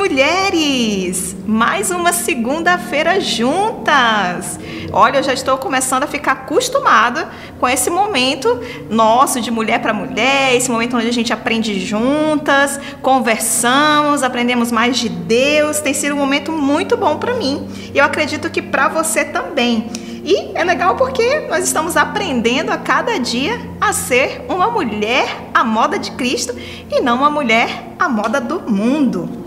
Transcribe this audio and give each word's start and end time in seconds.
Mulheres! 0.00 1.36
Mais 1.46 1.90
uma 1.90 2.10
segunda-feira 2.10 3.20
juntas! 3.20 4.58
Olha, 4.90 5.18
eu 5.18 5.22
já 5.22 5.34
estou 5.34 5.58
começando 5.58 6.04
a 6.04 6.06
ficar 6.06 6.32
acostumada 6.32 7.28
com 7.58 7.68
esse 7.68 7.90
momento 7.90 8.48
nosso 8.88 9.42
de 9.42 9.50
mulher 9.50 9.78
para 9.82 9.92
mulher, 9.92 10.56
esse 10.56 10.70
momento 10.70 10.96
onde 10.96 11.06
a 11.06 11.12
gente 11.12 11.34
aprende 11.34 11.78
juntas, 11.78 12.80
conversamos, 13.02 14.22
aprendemos 14.22 14.72
mais 14.72 14.98
de 14.98 15.10
Deus. 15.10 15.80
Tem 15.80 15.92
sido 15.92 16.14
um 16.14 16.18
momento 16.18 16.50
muito 16.50 16.96
bom 16.96 17.18
para 17.18 17.34
mim 17.34 17.68
e 17.92 17.98
eu 17.98 18.04
acredito 18.06 18.48
que 18.48 18.62
para 18.62 18.88
você 18.88 19.22
também. 19.22 19.90
E 20.24 20.50
é 20.54 20.64
legal 20.64 20.96
porque 20.96 21.40
nós 21.40 21.62
estamos 21.64 21.94
aprendendo 21.94 22.70
a 22.70 22.78
cada 22.78 23.18
dia 23.18 23.60
a 23.78 23.92
ser 23.92 24.46
uma 24.48 24.70
mulher 24.70 25.50
à 25.52 25.62
moda 25.62 25.98
de 25.98 26.10
Cristo 26.12 26.54
e 26.90 27.02
não 27.02 27.18
uma 27.18 27.28
mulher 27.28 27.94
à 27.98 28.08
moda 28.08 28.40
do 28.40 28.62
mundo. 28.62 29.39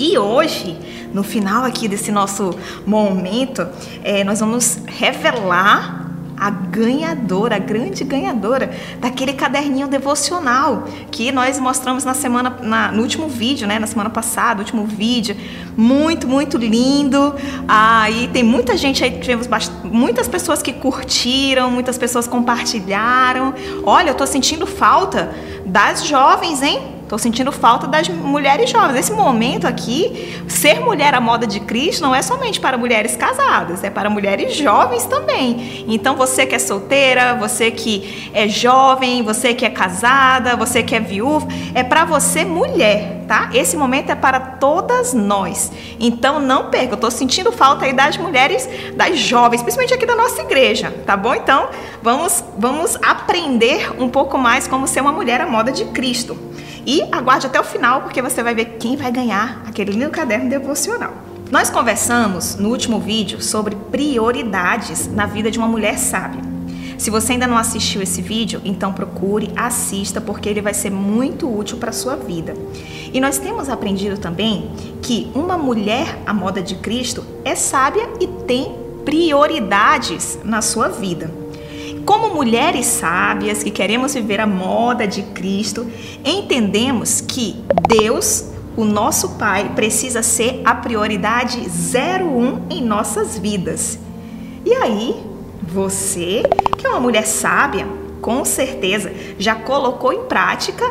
E 0.00 0.16
hoje, 0.16 0.78
no 1.12 1.22
final 1.22 1.62
aqui 1.62 1.86
desse 1.86 2.10
nosso 2.10 2.58
momento, 2.86 3.68
é, 4.02 4.24
nós 4.24 4.40
vamos 4.40 4.80
revelar 4.86 6.08
a 6.38 6.48
ganhadora, 6.48 7.56
a 7.56 7.58
grande 7.58 8.02
ganhadora 8.02 8.70
daquele 8.98 9.34
caderninho 9.34 9.86
devocional 9.86 10.84
que 11.10 11.30
nós 11.30 11.60
mostramos 11.60 12.02
na 12.02 12.14
semana, 12.14 12.56
na, 12.62 12.90
no 12.90 13.02
último 13.02 13.28
vídeo, 13.28 13.68
né? 13.68 13.78
Na 13.78 13.86
semana 13.86 14.08
passada, 14.08 14.60
último 14.60 14.86
vídeo. 14.86 15.36
Muito, 15.76 16.26
muito 16.26 16.56
lindo. 16.56 17.34
Aí 17.68 18.24
ah, 18.24 18.32
tem 18.32 18.42
muita 18.42 18.78
gente 18.78 19.04
aí, 19.04 19.10
tivemos 19.10 19.46
muitas 19.84 20.26
pessoas 20.28 20.62
que 20.62 20.72
curtiram, 20.72 21.70
muitas 21.70 21.98
pessoas 21.98 22.26
compartilharam. 22.26 23.52
Olha, 23.84 24.08
eu 24.08 24.14
tô 24.14 24.26
sentindo 24.26 24.66
falta 24.66 25.30
das 25.66 26.06
jovens, 26.06 26.62
hein? 26.62 26.99
Estou 27.10 27.18
sentindo 27.18 27.50
falta 27.50 27.88
das 27.88 28.08
mulheres 28.08 28.70
jovens. 28.70 28.92
Nesse 28.92 29.12
momento 29.12 29.66
aqui, 29.66 30.32
ser 30.46 30.78
mulher 30.78 31.12
à 31.12 31.20
moda 31.20 31.44
de 31.44 31.58
Cristo 31.58 32.02
não 32.02 32.14
é 32.14 32.22
somente 32.22 32.60
para 32.60 32.78
mulheres 32.78 33.16
casadas, 33.16 33.82
é 33.82 33.90
para 33.90 34.08
mulheres 34.08 34.54
jovens 34.54 35.06
também. 35.06 35.84
Então, 35.88 36.14
você 36.14 36.46
que 36.46 36.54
é 36.54 36.58
solteira, 36.60 37.34
você 37.34 37.72
que 37.72 38.30
é 38.32 38.46
jovem, 38.46 39.24
você 39.24 39.52
que 39.52 39.66
é 39.66 39.70
casada, 39.70 40.54
você 40.54 40.84
que 40.84 40.94
é 40.94 41.00
viúva, 41.00 41.48
é 41.74 41.82
para 41.82 42.04
você 42.04 42.44
mulher, 42.44 43.24
tá? 43.26 43.50
Esse 43.52 43.76
momento 43.76 44.10
é 44.10 44.14
para 44.14 44.38
todas 44.38 45.12
nós. 45.12 45.72
Então, 45.98 46.38
não 46.38 46.70
perca. 46.70 46.92
Eu 46.92 46.94
estou 46.94 47.10
sentindo 47.10 47.50
falta 47.50 47.86
aí 47.86 47.92
das 47.92 48.16
mulheres, 48.18 48.68
das 48.94 49.18
jovens, 49.18 49.62
principalmente 49.62 49.94
aqui 49.94 50.06
da 50.06 50.14
nossa 50.14 50.42
igreja, 50.42 50.94
tá 51.04 51.16
bom? 51.16 51.34
Então, 51.34 51.70
vamos, 52.00 52.44
vamos 52.56 52.96
aprender 53.02 54.00
um 54.00 54.08
pouco 54.08 54.38
mais 54.38 54.68
como 54.68 54.86
ser 54.86 55.00
uma 55.00 55.10
mulher 55.10 55.40
à 55.40 55.46
moda 55.48 55.72
de 55.72 55.86
Cristo. 55.86 56.49
E 56.86 57.02
aguarde 57.12 57.46
até 57.46 57.60
o 57.60 57.64
final, 57.64 58.02
porque 58.02 58.22
você 58.22 58.42
vai 58.42 58.54
ver 58.54 58.76
quem 58.78 58.96
vai 58.96 59.10
ganhar 59.12 59.62
aquele 59.66 59.92
lindo 59.92 60.10
caderno 60.10 60.48
devocional. 60.48 61.12
Nós 61.50 61.68
conversamos 61.68 62.56
no 62.56 62.68
último 62.68 63.00
vídeo 63.00 63.42
sobre 63.42 63.74
prioridades 63.74 65.08
na 65.08 65.26
vida 65.26 65.50
de 65.50 65.58
uma 65.58 65.66
mulher 65.66 65.98
sábia. 65.98 66.40
Se 66.96 67.10
você 67.10 67.32
ainda 67.32 67.46
não 67.46 67.56
assistiu 67.56 68.02
esse 68.02 68.20
vídeo, 68.20 68.60
então 68.62 68.92
procure, 68.92 69.50
assista, 69.56 70.20
porque 70.20 70.48
ele 70.48 70.60
vai 70.60 70.74
ser 70.74 70.90
muito 70.90 71.50
útil 71.50 71.78
para 71.78 71.90
a 71.90 71.94
sua 71.94 72.14
vida. 72.14 72.54
E 73.12 73.18
nós 73.20 73.38
temos 73.38 73.70
aprendido 73.70 74.18
também 74.18 74.70
que 75.00 75.30
uma 75.34 75.56
mulher 75.56 76.18
à 76.26 76.34
moda 76.34 76.62
de 76.62 76.74
Cristo 76.74 77.24
é 77.42 77.54
sábia 77.54 78.06
e 78.20 78.26
tem 78.26 78.74
prioridades 79.04 80.38
na 80.44 80.60
sua 80.60 80.88
vida. 80.88 81.39
Como 82.10 82.34
mulheres 82.34 82.86
sábias 82.86 83.62
que 83.62 83.70
queremos 83.70 84.14
viver 84.14 84.40
a 84.40 84.46
moda 84.46 85.06
de 85.06 85.22
Cristo, 85.22 85.88
entendemos 86.24 87.20
que 87.20 87.64
Deus, 87.88 88.46
o 88.76 88.84
nosso 88.84 89.36
Pai, 89.38 89.70
precisa 89.76 90.20
ser 90.20 90.60
a 90.64 90.74
prioridade 90.74 91.60
01 91.60 92.66
em 92.68 92.82
nossas 92.82 93.38
vidas. 93.38 93.96
E 94.66 94.74
aí, 94.74 95.24
você, 95.62 96.42
que 96.76 96.84
é 96.84 96.90
uma 96.90 96.98
mulher 96.98 97.24
sábia, 97.28 97.86
com 98.20 98.44
certeza 98.44 99.12
já 99.38 99.54
colocou 99.54 100.12
em 100.12 100.24
prática 100.24 100.84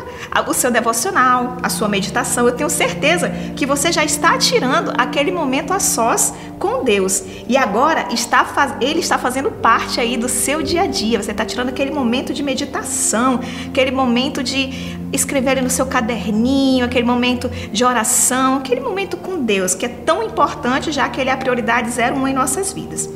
o 0.46 0.52
seu 0.52 0.70
devocional, 0.70 1.56
a 1.62 1.68
sua 1.68 1.88
meditação. 1.88 2.46
Eu 2.46 2.54
tenho 2.54 2.70
certeza 2.70 3.30
que 3.56 3.66
você 3.66 3.92
já 3.92 4.04
está 4.04 4.36
tirando 4.38 4.92
aquele 4.98 5.30
momento 5.30 5.72
a 5.72 5.80
sós 5.80 6.32
com 6.58 6.84
Deus. 6.84 7.22
E 7.48 7.56
agora 7.56 8.08
está 8.12 8.46
ele 8.80 9.00
está 9.00 9.18
fazendo 9.18 9.50
parte 9.50 10.00
aí 10.00 10.16
do 10.16 10.28
seu 10.28 10.62
dia 10.62 10.82
a 10.82 10.86
dia. 10.86 11.22
Você 11.22 11.30
está 11.30 11.44
tirando 11.44 11.68
aquele 11.68 11.90
momento 11.90 12.32
de 12.34 12.42
meditação, 12.42 13.40
aquele 13.68 13.90
momento 13.90 14.42
de 14.42 14.98
escrever 15.12 15.60
no 15.62 15.70
seu 15.70 15.86
caderninho, 15.86 16.84
aquele 16.84 17.06
momento 17.06 17.48
de 17.48 17.84
oração, 17.84 18.58
aquele 18.58 18.80
momento 18.80 19.16
com 19.16 19.42
Deus, 19.42 19.74
que 19.74 19.86
é 19.86 19.88
tão 19.88 20.22
importante 20.22 20.92
já 20.92 21.08
que 21.08 21.20
ele 21.20 21.30
é 21.30 21.32
a 21.32 21.36
prioridade 21.36 21.90
01 21.90 22.28
em 22.28 22.34
nossas 22.34 22.72
vidas. 22.72 23.08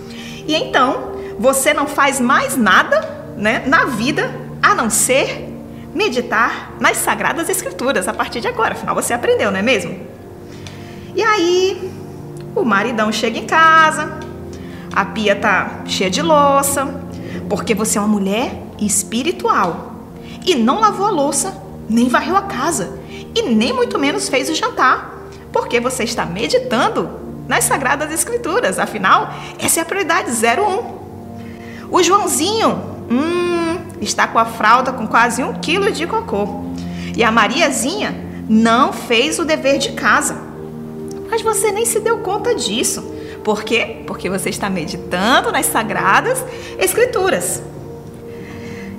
E 0.47 0.55
então, 0.55 1.13
você 1.39 1.73
não 1.73 1.87
faz 1.87 2.21
mais 2.21 2.57
nada 2.57 3.24
né, 3.37 3.63
na 3.67 3.85
vida 3.87 4.31
a 4.63 4.75
não 4.75 4.89
ser 4.89 5.53
meditar 5.95 6.73
nas 6.81 6.97
sagradas 6.97 7.49
escrituras 7.49 8.09
a 8.09 8.13
partir 8.13 8.41
de 8.41 8.49
agora. 8.49 8.73
Afinal, 8.73 8.95
você 8.95 9.13
aprendeu, 9.13 9.51
não 9.51 9.59
é 9.59 9.63
mesmo? 9.63 9.97
E 11.15 11.23
aí, 11.23 11.93
o 12.55 12.65
maridão 12.65 13.13
chega 13.13 13.39
em 13.39 13.47
casa, 13.47 14.19
a 14.93 15.05
pia 15.05 15.37
tá 15.37 15.83
cheia 15.87 16.11
de 16.11 16.21
louça, 16.23 17.03
porque 17.49 17.75
você 17.75 17.99
é 17.99 18.01
uma 18.01 18.09
mulher 18.09 18.61
espiritual 18.81 19.95
e 20.45 20.55
não 20.55 20.81
lavou 20.81 21.07
a 21.07 21.11
louça, 21.11 21.57
nem 21.89 22.09
varreu 22.09 22.37
a 22.37 22.43
casa 22.43 22.99
e 23.35 23.43
nem 23.43 23.73
muito 23.73 23.99
menos 23.99 24.29
fez 24.29 24.49
o 24.49 24.55
jantar, 24.55 25.29
porque 25.53 25.79
você 25.81 26.05
está 26.05 26.25
meditando 26.25 27.09
nas 27.47 27.65
sagradas 27.65 28.13
escrituras. 28.13 28.79
Afinal, 28.79 29.33
essa 29.59 29.81
é 29.81 29.83
a 29.83 29.85
prioridade 29.87 30.31
01. 30.31 31.89
O 31.91 32.03
Joãozinho 32.03 32.94
Hum, 33.15 33.79
está 34.01 34.27
com 34.27 34.39
a 34.39 34.45
fralda 34.45 34.93
com 34.93 35.07
quase 35.07 35.43
um 35.45 35.55
quilo 35.55 35.93
de 35.93 36.07
cocô. 36.07 36.65
E 37.17 37.23
a 37.23 37.31
Mariazinha 37.31 38.15
não 38.49 38.93
fez 38.93 39.39
o 39.39 39.45
dever 39.45 39.79
de 39.79 39.93
casa. 39.93 40.37
Mas 41.31 41.43
você 41.43 41.71
nem 41.71 41.87
se 41.87 42.01
deu 42.01 42.19
conta 42.19 42.55
disso. 42.55 43.03
Por 43.45 43.63
quê? 43.63 44.03
Porque 44.07 44.29
você 44.29 44.49
está 44.49 44.69
meditando 44.69 45.53
nas 45.53 45.67
sagradas 45.67 46.43
escrituras. 46.79 47.63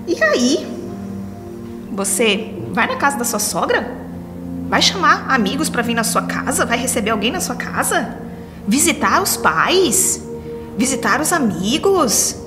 E 0.07 0.23
aí, 0.23 0.65
você 1.91 2.53
vai 2.71 2.87
na 2.87 2.95
casa 2.95 3.17
da 3.17 3.25
sua 3.25 3.39
sogra? 3.39 3.91
Vai 4.69 4.81
chamar 4.81 5.25
amigos 5.29 5.69
para 5.69 5.81
vir 5.81 5.93
na 5.93 6.03
sua 6.03 6.23
casa? 6.23 6.65
Vai 6.65 6.77
receber 6.77 7.09
alguém 7.09 7.31
na 7.31 7.39
sua 7.39 7.55
casa? 7.55 8.17
Visitar 8.67 9.21
os 9.21 9.35
pais? 9.35 10.21
Visitar 10.77 11.21
os 11.21 11.33
amigos? 11.33 12.44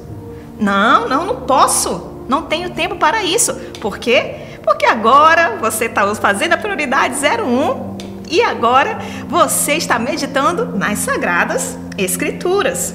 Não, 0.58 1.08
não, 1.08 1.24
não 1.26 1.36
posso. 1.42 2.16
Não 2.28 2.42
tenho 2.42 2.70
tempo 2.70 2.96
para 2.96 3.22
isso. 3.22 3.54
Por 3.80 3.98
quê? 3.98 4.34
Porque 4.62 4.84
agora 4.84 5.56
você 5.60 5.86
está 5.86 6.14
fazendo 6.14 6.52
a 6.52 6.56
prioridade 6.56 7.14
01 7.14 7.96
e 8.30 8.42
agora 8.42 8.98
você 9.26 9.74
está 9.74 9.98
meditando 9.98 10.76
nas 10.76 10.98
sagradas 10.98 11.78
escrituras. 11.96 12.94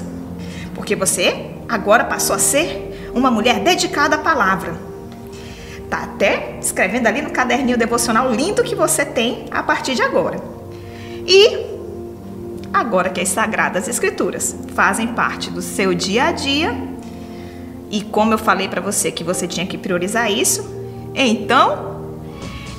Porque 0.74 0.94
você 0.94 1.50
agora 1.68 2.04
passou 2.04 2.36
a 2.36 2.38
ser 2.38 3.10
uma 3.14 3.30
mulher 3.30 3.60
dedicada 3.60 4.16
à 4.16 4.18
palavra. 4.18 4.74
Tá 5.90 6.04
até 6.04 6.58
escrevendo 6.60 7.06
ali 7.06 7.22
no 7.22 7.30
caderninho 7.30 7.76
devocional 7.76 8.32
lindo 8.32 8.62
que 8.62 8.74
você 8.74 9.04
tem 9.04 9.46
a 9.50 9.62
partir 9.62 9.94
de 9.94 10.02
agora. 10.02 10.40
E 11.26 11.74
agora 12.72 13.10
que 13.10 13.20
as 13.20 13.28
sagradas 13.28 13.88
escrituras 13.88 14.54
fazem 14.74 15.08
parte 15.08 15.50
do 15.50 15.62
seu 15.62 15.94
dia 15.94 16.24
a 16.24 16.32
dia, 16.32 16.74
e 17.94 18.00
como 18.00 18.34
eu 18.34 18.38
falei 18.38 18.66
para 18.66 18.80
você 18.80 19.12
que 19.12 19.22
você 19.22 19.46
tinha 19.46 19.64
que 19.64 19.78
priorizar 19.78 20.28
isso, 20.28 20.68
então 21.14 21.94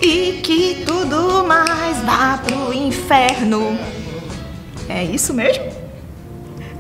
e 0.02 0.42
que 0.44 0.84
tudo 0.86 1.46
mais 1.48 2.02
vá 2.02 2.38
pro 2.46 2.74
inferno. 2.74 3.80
É 4.90 5.06
isso 5.06 5.34
mesmo? 5.34 5.64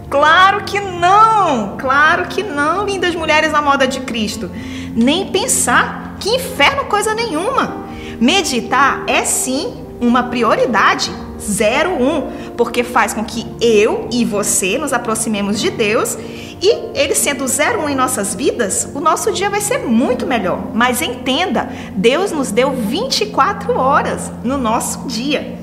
Claro 0.10 0.66
que 0.66 0.82
não! 0.82 1.78
Claro 1.78 2.26
que 2.28 2.44
não, 2.44 2.86
lindas 2.86 3.16
mulheres 3.16 3.54
na 3.54 3.62
moda 3.62 3.88
de 3.88 4.02
Cristo. 4.02 4.52
Nem 4.94 5.28
pensar 5.32 6.18
que 6.20 6.30
inferno 6.30 6.86
coisa 6.86 7.14
nenhuma. 7.14 7.86
Meditar 8.20 9.06
é 9.08 9.24
sim 9.24 9.82
uma 10.02 10.24
prioridade 10.24 11.10
01, 11.40 12.52
porque 12.58 12.84
faz 12.84 13.14
com 13.14 13.24
que 13.24 13.46
eu 13.62 14.10
e 14.12 14.26
você 14.26 14.78
nos 14.78 14.92
aproximemos 14.92 15.58
de 15.58 15.70
Deus 15.70 16.18
e 16.62 16.98
ele 16.98 17.13
sendo 17.13 17.46
01 17.46 17.90
em 17.90 17.96
nossas 17.96 18.34
vidas, 18.34 18.90
o 18.94 19.00
nosso 19.00 19.31
dia 19.31 19.50
vai 19.50 19.62
ser 19.62 19.80
muito 19.80 20.25
melhor. 20.25 20.60
Mas 20.74 21.02
entenda, 21.02 21.69
Deus 21.96 22.31
nos 22.31 22.52
deu 22.52 22.72
24 22.72 23.78
horas 23.78 24.31
no 24.44 24.57
nosso 24.57 25.07
dia. 25.07 25.57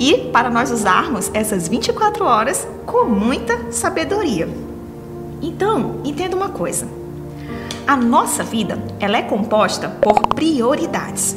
E 0.00 0.30
para 0.32 0.48
nós 0.48 0.70
usarmos 0.70 1.30
essas 1.34 1.68
24 1.68 2.24
horas 2.24 2.66
com 2.86 3.04
muita 3.04 3.72
sabedoria. 3.72 4.48
Então, 5.42 6.00
entenda 6.04 6.36
uma 6.36 6.48
coisa. 6.48 6.88
A 7.86 7.96
nossa 7.96 8.42
vida, 8.42 8.78
ela 9.00 9.16
é 9.16 9.22
composta 9.22 9.88
por 9.88 10.20
prioridades. 10.34 11.36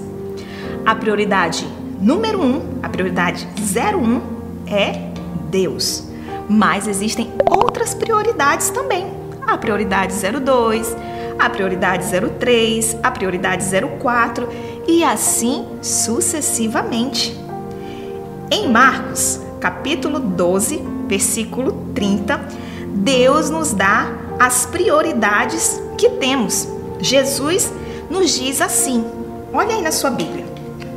A 0.85 0.95
prioridade 0.95 1.67
número 1.99 2.41
um, 2.43 2.79
a 2.81 2.89
prioridade 2.89 3.47
01 3.57 4.21
é 4.67 5.11
Deus. 5.49 6.10
Mas 6.51 6.85
existem 6.85 7.31
outras 7.49 7.93
prioridades 7.93 8.69
também. 8.71 9.07
A 9.47 9.57
prioridade 9.57 10.13
02, 10.15 10.97
a 11.39 11.49
prioridade 11.49 12.05
03, 12.11 12.97
a 13.01 13.09
prioridade 13.09 13.63
04 13.97 14.49
e 14.85 15.01
assim 15.01 15.65
sucessivamente. 15.81 17.39
Em 18.51 18.69
Marcos, 18.69 19.39
capítulo 19.61 20.19
12, 20.19 20.83
versículo 21.07 21.85
30, 21.95 22.41
Deus 22.95 23.49
nos 23.49 23.71
dá 23.71 24.11
as 24.37 24.65
prioridades 24.65 25.81
que 25.97 26.09
temos. 26.09 26.67
Jesus 26.99 27.71
nos 28.09 28.29
diz 28.31 28.59
assim: 28.59 29.05
olha 29.53 29.73
aí 29.73 29.81
na 29.81 29.93
sua 29.93 30.09
Bíblia. 30.09 30.45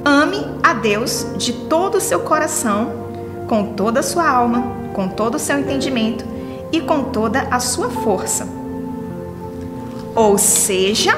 Ame 0.04 0.44
a 0.64 0.74
Deus 0.74 1.28
de 1.36 1.52
todo 1.52 1.98
o 1.98 2.00
seu 2.00 2.20
coração, 2.20 2.92
com 3.46 3.72
toda 3.74 4.00
a 4.00 4.02
sua 4.02 4.28
alma, 4.28 4.83
com 4.94 5.08
todo 5.08 5.34
o 5.34 5.38
seu 5.38 5.58
entendimento 5.58 6.24
e 6.72 6.80
com 6.80 7.04
toda 7.04 7.40
a 7.50 7.60
sua 7.60 7.90
força. 7.90 8.48
Ou 10.14 10.38
seja, 10.38 11.12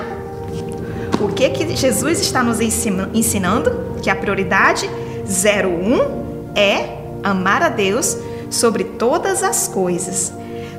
o 1.20 1.28
que 1.28 1.48
que 1.50 1.76
Jesus 1.76 2.20
está 2.20 2.42
nos 2.42 2.58
ensinando? 2.60 3.96
Que 4.02 4.10
a 4.10 4.16
prioridade 4.16 4.90
01 5.24 6.52
é 6.56 6.98
amar 7.22 7.62
a 7.62 7.68
Deus 7.68 8.16
sobre 8.50 8.84
todas 8.84 9.42
as 9.42 9.68
coisas. 9.68 10.32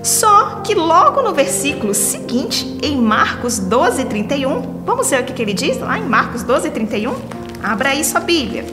Só 0.04 0.62
que 0.64 0.74
logo 0.74 1.22
no 1.22 1.34
versículo 1.34 1.94
seguinte, 1.94 2.78
em 2.82 2.98
Marcos 2.98 3.60
12, 3.60 4.06
31, 4.06 4.84
vamos 4.86 5.10
ver 5.10 5.22
o 5.22 5.26
que, 5.26 5.34
que 5.34 5.42
ele 5.42 5.54
diz 5.54 5.80
lá 5.80 6.00
em 6.00 6.06
Marcos 6.06 6.44
12, 6.44 6.70
31? 6.72 7.14
Abra 7.62 7.90
aí 7.90 8.04
sua 8.04 8.22
Bíblia. 8.22 8.66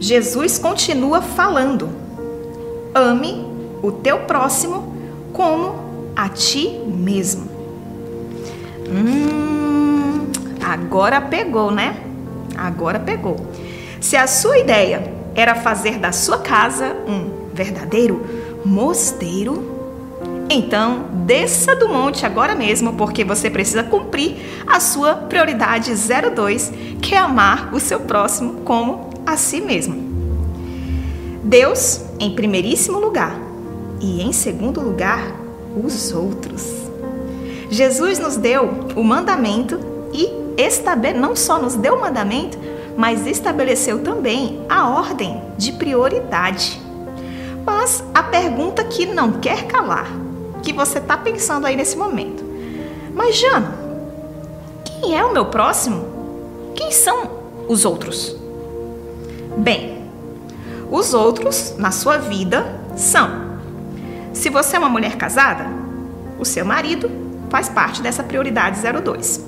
Jesus 0.00 0.58
continua 0.58 1.20
falando: 1.20 1.99
ame 2.94 3.46
o 3.82 3.92
teu 3.92 4.20
próximo 4.20 4.94
como 5.32 6.12
a 6.14 6.28
ti 6.28 6.80
mesmo. 6.86 7.48
Hum, 8.88 10.26
agora 10.62 11.20
pegou, 11.20 11.70
né? 11.70 11.96
Agora 12.56 12.98
pegou. 12.98 13.36
Se 14.00 14.16
a 14.16 14.26
sua 14.26 14.58
ideia 14.58 15.12
era 15.34 15.54
fazer 15.54 15.98
da 15.98 16.12
sua 16.12 16.38
casa 16.38 16.96
um 17.06 17.54
verdadeiro 17.54 18.24
mosteiro, 18.64 19.78
então 20.50 21.04
desça 21.24 21.76
do 21.76 21.88
monte 21.88 22.26
agora 22.26 22.54
mesmo, 22.54 22.94
porque 22.94 23.24
você 23.24 23.48
precisa 23.48 23.84
cumprir 23.84 24.36
a 24.66 24.80
sua 24.80 25.14
prioridade 25.14 25.92
02, 25.94 26.72
que 27.00 27.14
é 27.14 27.18
amar 27.18 27.72
o 27.72 27.78
seu 27.78 28.00
próximo 28.00 28.62
como 28.64 29.10
a 29.24 29.36
si 29.36 29.60
mesmo. 29.60 30.09
Deus 31.50 32.00
em 32.20 32.30
primeiríssimo 32.30 33.00
lugar 33.00 33.36
e 34.00 34.22
em 34.22 34.32
segundo 34.32 34.80
lugar, 34.80 35.34
os 35.84 36.12
outros. 36.12 36.62
Jesus 37.68 38.20
nos 38.20 38.36
deu 38.36 38.70
o 38.94 39.02
mandamento 39.02 39.80
e 40.12 40.30
não 41.16 41.34
só 41.34 41.58
nos 41.58 41.74
deu 41.74 41.96
o 41.96 42.00
mandamento, 42.00 42.56
mas 42.96 43.26
estabeleceu 43.26 43.98
também 43.98 44.64
a 44.68 44.90
ordem 44.90 45.42
de 45.58 45.72
prioridade. 45.72 46.80
Mas 47.66 48.04
a 48.14 48.22
pergunta 48.22 48.84
que 48.84 49.04
não 49.04 49.32
quer 49.32 49.66
calar, 49.66 50.08
que 50.62 50.72
você 50.72 50.98
está 50.98 51.16
pensando 51.16 51.66
aí 51.66 51.74
nesse 51.74 51.96
momento. 51.96 52.44
Mas, 53.12 53.36
Jana, 53.36 53.74
quem 54.84 55.18
é 55.18 55.24
o 55.24 55.32
meu 55.32 55.46
próximo? 55.46 56.04
Quem 56.76 56.92
são 56.92 57.28
os 57.66 57.84
outros? 57.84 58.36
Bem, 59.56 59.89
os 60.90 61.14
outros 61.14 61.74
na 61.78 61.90
sua 61.90 62.18
vida 62.18 62.80
são: 62.96 63.58
se 64.32 64.50
você 64.50 64.76
é 64.76 64.78
uma 64.78 64.88
mulher 64.88 65.16
casada, 65.16 65.66
o 66.38 66.44
seu 66.44 66.64
marido 66.64 67.10
faz 67.48 67.68
parte 67.68 68.02
dessa 68.02 68.22
prioridade 68.22 68.78
02. 68.80 69.44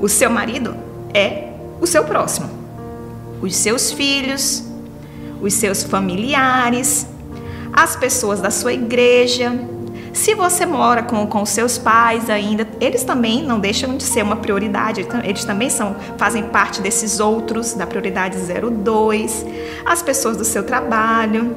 O 0.00 0.08
seu 0.08 0.30
marido 0.30 0.76
é 1.12 1.52
o 1.80 1.86
seu 1.86 2.04
próximo. 2.04 2.48
Os 3.40 3.56
seus 3.56 3.92
filhos, 3.92 4.64
os 5.40 5.54
seus 5.54 5.82
familiares, 5.82 7.06
as 7.72 7.96
pessoas 7.96 8.40
da 8.40 8.50
sua 8.50 8.72
igreja. 8.72 9.52
Se 10.14 10.32
você 10.32 10.64
mora 10.64 11.02
com, 11.02 11.26
com 11.26 11.44
seus 11.44 11.76
pais 11.76 12.30
ainda, 12.30 12.66
eles 12.80 13.02
também 13.02 13.42
não 13.42 13.58
deixam 13.58 13.96
de 13.96 14.04
ser 14.04 14.22
uma 14.22 14.36
prioridade, 14.36 15.04
eles 15.24 15.44
também 15.44 15.68
são, 15.68 15.96
fazem 16.16 16.44
parte 16.44 16.80
desses 16.80 17.18
outros, 17.18 17.74
da 17.74 17.84
prioridade 17.84 18.38
02, 18.38 19.44
as 19.84 20.02
pessoas 20.02 20.36
do 20.36 20.44
seu 20.44 20.62
trabalho. 20.62 21.56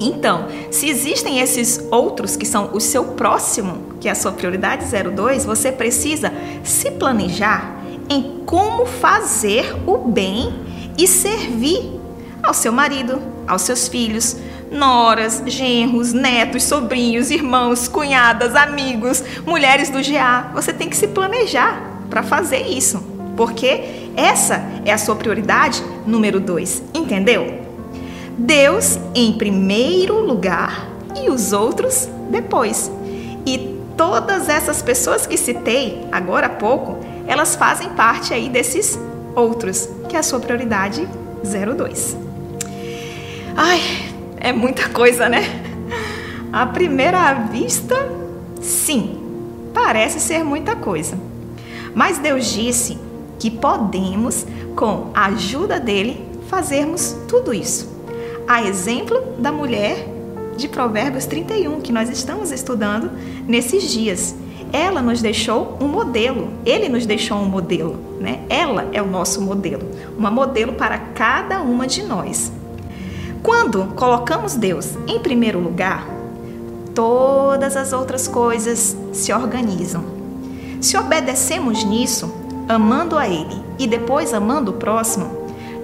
Então, 0.00 0.48
se 0.70 0.88
existem 0.88 1.40
esses 1.40 1.86
outros 1.90 2.36
que 2.36 2.46
são 2.46 2.70
o 2.72 2.80
seu 2.80 3.04
próximo, 3.04 3.94
que 4.00 4.08
é 4.08 4.12
a 4.12 4.14
sua 4.14 4.32
prioridade 4.32 4.86
02, 4.86 5.44
você 5.44 5.70
precisa 5.70 6.32
se 6.64 6.90
planejar 6.90 7.84
em 8.08 8.42
como 8.46 8.86
fazer 8.86 9.76
o 9.86 9.98
bem 9.98 10.54
e 10.96 11.06
servir 11.06 12.00
ao 12.42 12.54
seu 12.54 12.72
marido, 12.72 13.20
aos 13.46 13.60
seus 13.60 13.88
filhos, 13.88 14.36
noras, 14.74 15.42
genros, 15.46 16.12
netos, 16.12 16.64
sobrinhos, 16.64 17.30
irmãos, 17.30 17.88
cunhadas, 17.88 18.54
amigos, 18.54 19.22
mulheres 19.46 19.88
do 19.88 20.02
GA. 20.02 20.50
Você 20.52 20.72
tem 20.72 20.90
que 20.90 20.96
se 20.96 21.08
planejar 21.08 22.02
para 22.10 22.22
fazer 22.22 22.66
isso, 22.66 23.02
porque 23.36 24.10
essa 24.16 24.62
é 24.84 24.92
a 24.92 24.98
sua 24.98 25.16
prioridade 25.16 25.82
número 26.06 26.38
dois, 26.38 26.82
entendeu? 26.92 27.62
Deus 28.36 28.98
em 29.14 29.32
primeiro 29.32 30.20
lugar 30.20 30.88
e 31.16 31.30
os 31.30 31.52
outros 31.52 32.08
depois. 32.30 32.90
E 33.46 33.78
todas 33.96 34.48
essas 34.48 34.82
pessoas 34.82 35.26
que 35.26 35.36
citei 35.36 36.06
agora 36.10 36.46
há 36.46 36.50
pouco, 36.50 36.98
elas 37.26 37.54
fazem 37.54 37.88
parte 37.90 38.34
aí 38.34 38.48
desses 38.48 38.98
outros, 39.34 39.88
que 40.08 40.16
é 40.16 40.18
a 40.18 40.22
sua 40.22 40.40
prioridade 40.40 41.08
02. 41.42 42.16
Ai, 43.56 43.80
é 44.44 44.52
muita 44.52 44.90
coisa, 44.90 45.26
né? 45.26 45.42
À 46.52 46.66
primeira 46.66 47.32
vista, 47.32 47.96
sim, 48.60 49.18
parece 49.72 50.20
ser 50.20 50.44
muita 50.44 50.76
coisa. 50.76 51.18
Mas 51.94 52.18
Deus 52.18 52.52
disse 52.52 52.98
que 53.38 53.50
podemos, 53.50 54.46
com 54.76 55.10
a 55.14 55.26
ajuda 55.28 55.80
dele, 55.80 56.22
fazermos 56.46 57.16
tudo 57.26 57.54
isso. 57.54 57.90
A 58.46 58.62
exemplo 58.62 59.18
da 59.38 59.50
mulher 59.50 60.06
de 60.58 60.68
Provérbios 60.68 61.24
31, 61.24 61.80
que 61.80 61.90
nós 61.90 62.10
estamos 62.10 62.52
estudando 62.52 63.10
nesses 63.48 63.90
dias. 63.90 64.36
Ela 64.70 65.00
nos 65.00 65.22
deixou 65.22 65.78
um 65.80 65.88
modelo, 65.88 66.50
ele 66.66 66.90
nos 66.90 67.06
deixou 67.06 67.38
um 67.38 67.46
modelo, 67.46 67.98
né? 68.20 68.40
Ela 68.50 68.90
é 68.92 69.00
o 69.00 69.06
nosso 69.06 69.40
modelo, 69.40 69.88
uma 70.18 70.30
modelo 70.30 70.74
para 70.74 70.98
cada 70.98 71.62
uma 71.62 71.86
de 71.86 72.02
nós. 72.02 72.52
Quando 73.44 73.88
colocamos 73.94 74.54
Deus 74.54 74.96
em 75.06 75.20
primeiro 75.20 75.60
lugar, 75.60 76.08
todas 76.94 77.76
as 77.76 77.92
outras 77.92 78.26
coisas 78.26 78.96
se 79.12 79.34
organizam. 79.34 80.02
Se 80.80 80.96
obedecemos 80.96 81.84
nisso, 81.84 82.32
amando 82.66 83.18
a 83.18 83.28
Ele 83.28 83.62
e 83.78 83.86
depois 83.86 84.32
amando 84.32 84.70
o 84.70 84.74
próximo, 84.74 85.26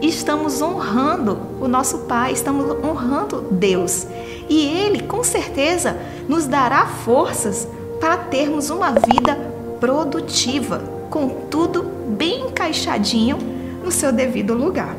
estamos 0.00 0.62
honrando 0.62 1.36
o 1.60 1.68
nosso 1.68 1.98
Pai, 1.98 2.32
estamos 2.32 2.64
honrando 2.82 3.42
Deus. 3.50 4.06
E 4.48 4.66
Ele, 4.66 5.02
com 5.02 5.22
certeza, 5.22 5.98
nos 6.26 6.46
dará 6.46 6.86
forças 6.86 7.68
para 8.00 8.16
termos 8.16 8.70
uma 8.70 8.92
vida 8.92 9.36
produtiva, 9.78 10.82
com 11.10 11.28
tudo 11.50 11.82
bem 11.82 12.46
encaixadinho 12.46 13.36
no 13.84 13.90
seu 13.90 14.10
devido 14.10 14.54
lugar. 14.54 14.96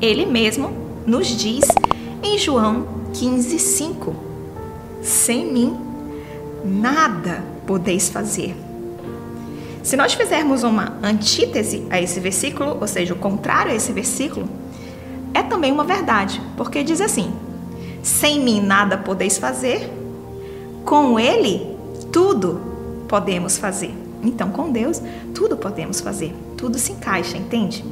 Ele 0.00 0.24
mesmo 0.24 0.81
nos 1.06 1.28
diz 1.28 1.64
em 2.22 2.38
João 2.38 2.86
15:5: 3.12 4.14
Sem 5.02 5.52
mim 5.52 5.76
nada 6.64 7.42
podeis 7.66 8.08
fazer. 8.08 8.54
Se 9.82 9.96
nós 9.96 10.14
fizermos 10.14 10.62
uma 10.62 10.96
antítese 11.02 11.84
a 11.90 12.00
esse 12.00 12.20
versículo, 12.20 12.78
ou 12.80 12.86
seja, 12.86 13.14
o 13.14 13.18
contrário 13.18 13.72
a 13.72 13.74
esse 13.74 13.92
versículo, 13.92 14.48
é 15.34 15.42
também 15.42 15.72
uma 15.72 15.84
verdade, 15.84 16.40
porque 16.56 16.84
diz 16.84 17.00
assim: 17.00 17.32
Sem 18.02 18.40
mim 18.40 18.60
nada 18.60 18.96
podeis 18.96 19.38
fazer, 19.38 19.90
com 20.84 21.18
ele 21.18 21.76
tudo 22.12 22.60
podemos 23.08 23.58
fazer. 23.58 23.92
Então, 24.22 24.50
com 24.50 24.70
Deus, 24.70 25.02
tudo 25.34 25.56
podemos 25.56 26.00
fazer, 26.00 26.32
tudo 26.56 26.78
se 26.78 26.92
encaixa, 26.92 27.36
entende? 27.36 27.84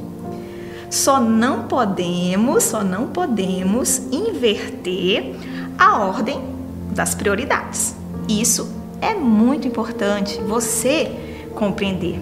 Só 0.90 1.20
não 1.20 1.68
podemos, 1.68 2.64
só 2.64 2.82
não 2.82 3.06
podemos 3.06 4.02
inverter 4.10 5.36
a 5.78 5.98
ordem 5.98 6.42
das 6.90 7.14
prioridades. 7.14 7.94
Isso 8.28 8.68
é 9.00 9.14
muito 9.14 9.68
importante 9.68 10.40
você 10.40 11.46
compreender. 11.54 12.20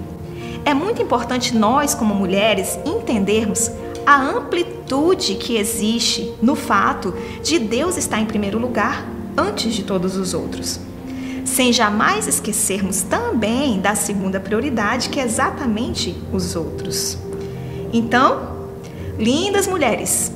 É 0.66 0.75
muito 0.75 1.00
importante 1.00 1.56
nós, 1.56 1.94
como 1.94 2.14
mulheres, 2.14 2.78
entendermos 2.84 3.70
a 4.06 4.20
amplitude 4.20 5.37
que 5.37 5.56
existe 5.56 6.34
no 6.42 6.54
fato 6.54 7.14
de 7.42 7.58
Deus 7.58 7.96
estar 7.96 8.20
em 8.20 8.26
primeiro 8.26 8.58
lugar 8.58 9.06
antes 9.34 9.75
de 9.75 9.82
todos 9.82 10.14
os 10.14 10.34
outros. 10.34 10.78
Sem 11.44 11.72
jamais 11.72 12.28
esquecermos 12.28 13.00
também 13.00 13.80
da 13.80 13.94
segunda 13.94 14.38
prioridade, 14.38 15.08
que 15.08 15.18
é 15.18 15.25
exatamente 15.25 16.14
os 16.32 16.54
outros. 16.54 17.16
Então, 17.92 18.57
lindas 19.18 19.66
mulheres, 19.66 20.32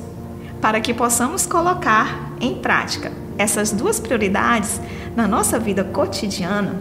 para 0.61 0.81
que 0.81 0.93
possamos 0.93 1.45
colocar 1.45 2.33
em 2.39 2.55
prática 2.55 3.11
essas 3.37 3.71
duas 3.71 3.99
prioridades 3.99 4.79
na 5.15 5.27
nossa 5.27 5.57
vida 5.57 5.83
cotidiana, 5.83 6.75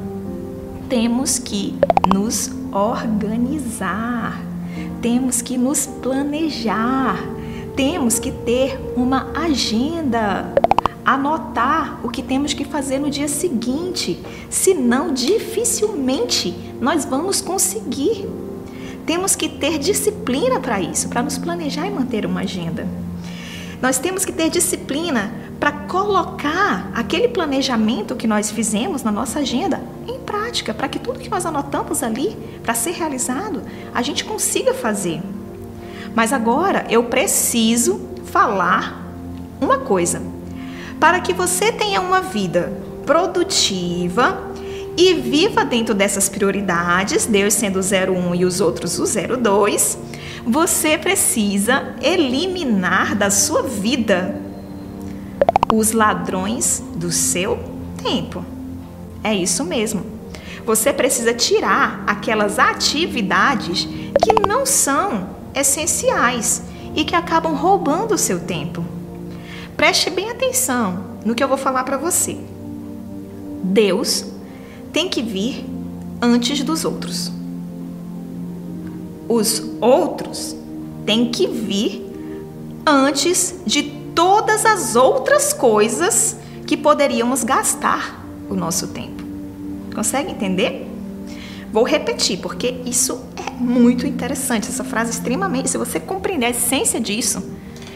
temos 0.89 1.39
que 1.39 1.75
nos 2.13 2.51
organizar, 2.73 4.39
temos 5.01 5.41
que 5.41 5.57
nos 5.57 5.87
planejar, 5.87 7.19
temos 7.77 8.19
que 8.19 8.31
ter 8.31 8.79
uma 8.97 9.31
agenda, 9.35 10.53
anotar 11.05 12.01
o 12.05 12.09
que 12.09 12.23
temos 12.23 12.53
que 12.53 12.65
fazer 12.65 12.99
no 12.99 13.11
dia 13.11 13.29
seguinte, 13.29 14.23
senão 14.51 15.13
dificilmente 15.13 16.55
nós 16.81 17.05
vamos 17.05 17.41
conseguir. 17.41 18.29
Temos 19.07 19.35
que 19.35 19.49
ter 19.49 19.79
disciplina 19.79 20.61
para 20.61 20.81
isso, 20.81 21.09
para 21.09 21.23
nos 21.23 21.39
planejar 21.39 21.87
e 21.87 21.91
manter 21.91 22.25
uma 22.25 22.41
agenda. 22.41 22.87
Nós 23.81 23.99
temos 23.99 24.25
que 24.25 24.33
ter 24.33 24.49
disciplina 24.49 25.33
para 25.59 25.73
colocar 25.73 26.91
aquele 26.95 27.29
planejamento 27.29 28.15
que 28.15 28.27
nós 28.27 28.51
fizemos 28.51 29.03
na 29.03 29.11
nossa 29.11 29.41
agenda 29.41 29.81
em 30.07 30.19
prática, 30.21 30.73
para 30.73 30.89
que 30.89 30.99
tudo 30.99 31.19
que 31.19 31.29
nós 31.29 31.47
anotamos 31.47 32.03
ali 32.03 32.37
para 32.63 32.75
ser 32.75 32.93
realizado, 32.93 33.63
a 33.93 34.03
gente 34.03 34.25
consiga 34.25 34.73
fazer. 34.73 35.21
Mas 36.15 36.33
agora 36.33 36.87
eu 36.89 37.05
preciso 37.05 38.01
falar 38.27 39.05
uma 39.61 39.79
coisa. 39.79 40.23
Para 41.01 41.21
que 41.21 41.33
você 41.33 41.73
tenha 41.73 42.01
uma 42.01 42.21
vida 42.21 42.73
produtiva 43.05 44.53
e 44.97 45.15
viva 45.15 45.65
dentro 45.65 45.95
dessas 45.95 46.29
prioridades, 46.29 47.27
Deus 47.27 47.55
sendo 47.55 47.79
o 47.79 47.81
01 47.81 48.35
e 48.35 48.45
os 48.45 48.61
outros 48.61 48.99
o 48.99 49.05
02, 49.05 49.99
você 50.47 50.99
precisa 50.99 51.95
eliminar 52.03 53.15
da 53.15 53.31
sua 53.31 53.63
vida 53.63 54.41
os 55.73 55.93
ladrões 55.93 56.83
do 56.97 57.11
seu 57.11 57.59
tempo. 58.03 58.45
É 59.25 59.35
isso 59.35 59.65
mesmo. 59.65 60.05
Você 60.65 60.93
precisa 60.93 61.33
tirar 61.33 62.05
aquelas 62.07 62.59
atividades 62.59 63.89
que 64.23 64.47
não 64.47 64.67
são 64.67 65.31
essenciais 65.55 66.63
e 66.95 67.05
que 67.05 67.17
acabam 67.17 67.55
roubando 67.55 68.15
o 68.15 68.19
seu 68.19 68.41
tempo. 68.41 68.85
Preste 69.77 70.11
bem 70.11 70.31
atenção 70.31 71.13
no 71.25 71.35
que 71.35 71.43
eu 71.43 71.49
vou 71.49 71.57
falar 71.57 71.85
para 71.85 71.97
você. 71.97 72.37
Deus 73.65 74.32
tem 74.93 75.09
que 75.09 75.23
vir 75.23 75.65
antes 76.21 76.63
dos 76.63 76.85
outros 76.85 77.33
os 79.33 79.63
outros 79.81 80.55
têm 81.07 81.31
que 81.31 81.47
vir 81.47 82.07
antes 82.87 83.55
de 83.65 83.83
todas 84.15 84.67
as 84.67 84.95
outras 84.95 85.53
coisas 85.53 86.37
que 86.67 86.77
poderíamos 86.77 87.43
gastar 87.43 88.25
o 88.51 88.55
nosso 88.55 88.89
tempo. 88.89 89.23
Consegue 89.95 90.31
entender? 90.31 90.89
Vou 91.73 91.85
repetir, 91.85 92.39
porque 92.39 92.83
isso 92.85 93.25
é 93.37 93.51
muito 93.53 94.07
interessante. 94.07 94.69
Essa 94.69 94.85
frase 94.85 95.11
é 95.11 95.15
extremamente. 95.15 95.71
Se 95.71 95.79
você 95.79 95.99
compreender 95.99 96.47
a 96.47 96.51
essência 96.51 97.01
disso, 97.01 97.43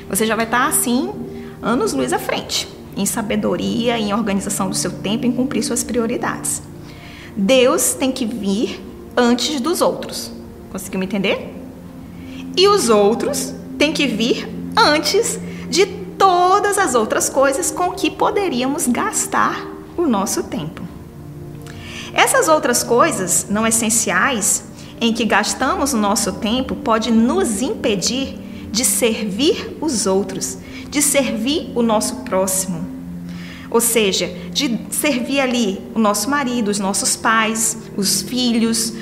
você 0.09 0.25
já 0.25 0.35
vai 0.35 0.47
estar 0.47 0.67
assim, 0.67 1.11
anos 1.61 1.93
luz 1.93 2.13
à 2.13 2.19
frente, 2.19 2.67
em 2.97 3.05
sabedoria, 3.05 3.99
em 3.99 4.15
organização 4.15 4.71
do 4.71 4.77
seu 4.77 4.91
tempo, 4.91 5.27
em 5.27 5.33
cumprir 5.33 5.63
suas 5.63 5.85
prioridades. 5.85 6.63
Deus 7.37 7.93
tem 7.93 8.11
que 8.11 8.25
vir 8.25 8.83
antes 9.15 9.61
dos 9.61 9.83
outros. 9.83 10.31
Conseguiu 10.71 10.99
me 10.99 11.07
entender? 11.07 11.55
E 12.57 12.67
os 12.67 12.89
outros 12.89 13.55
têm 13.79 13.93
que 13.93 14.07
vir 14.07 14.49
antes 14.75 15.39
de 15.69 15.85
todas 15.87 16.79
as 16.79 16.95
outras 16.95 17.29
coisas 17.29 17.71
com 17.71 17.91
que 17.93 18.11
poderíamos 18.11 18.87
gastar 18.87 19.67
o 19.97 20.07
nosso 20.07 20.45
tempo. 20.45 20.83
Essas 22.15 22.49
outras 22.49 22.83
coisas 22.83 23.47
não 23.51 23.67
essenciais 23.67 24.65
em 24.99 25.13
que 25.13 25.27
gastamos 25.27 25.93
o 25.93 25.99
nosso 25.99 26.33
tempo 26.33 26.75
pode 26.77 27.11
nos 27.11 27.61
impedir 27.61 28.39
de 28.73 28.85
servir 28.85 29.77
os 29.81 30.07
outros, 30.07 30.57
de 30.89 31.03
servir 31.03 31.71
o 31.75 31.83
nosso 31.83 32.17
próximo. 32.17 32.96
Ou 33.71 33.81
seja, 33.81 34.27
de 34.53 34.87
servir 34.91 35.41
ali 35.41 35.81
o 35.95 35.99
nosso 35.99 36.31
marido, 36.31 36.69
os 36.69 36.79
nossos 36.79 37.17
pais, 37.17 37.77
os 37.97 38.23
filhos, 38.23 38.93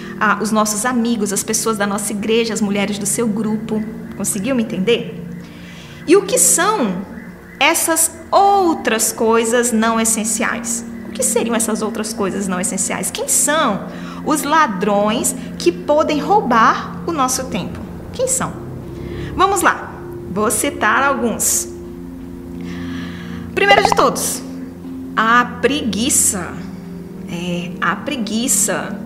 os 0.41 0.51
nossos 0.51 0.85
amigos, 0.85 1.33
as 1.33 1.43
pessoas 1.43 1.77
da 1.77 1.87
nossa 1.87 2.13
igreja, 2.13 2.55
as 2.55 2.61
mulheres 2.61 2.99
do 2.99 3.07
seu 3.07 3.27
grupo. 3.27 3.83
Conseguiu 4.17 4.55
me 4.55 4.63
entender? 4.63 5.23
E 6.07 6.17
o 6.17 6.23
que 6.23 6.39
são 6.39 7.03
essas 7.61 8.11
outras 8.31 9.13
coisas 9.13 9.73
não 9.73 10.01
essenciais? 10.01 10.85
O 11.09 11.13
que 11.13 11.23
seriam 11.23 11.55
essas 11.55 11.83
outras 11.83 12.13
coisas 12.13 12.49
não 12.49 12.61
essenciais? 12.61 13.11
Quem 13.11 13.29
são 13.29 13.87
os 14.25 14.43
ladrões 14.43 15.35
que 15.59 15.71
podem 15.71 16.21
roubar 16.21 17.03
o 17.07 17.13
nosso 17.13 17.45
tempo? 17.45 17.79
Quem 18.13 18.27
são? 18.27 18.53
Vamos 19.37 19.63
lá, 19.63 19.93
vou 20.31 20.51
citar 20.51 21.03
alguns. 21.03 21.69
Primeiro 23.55 23.85
de 23.85 23.91
todos, 23.95 24.43
a 25.17 25.45
preguiça. 25.61 26.53
É, 27.31 27.71
a 27.81 27.97
preguiça. 27.97 28.99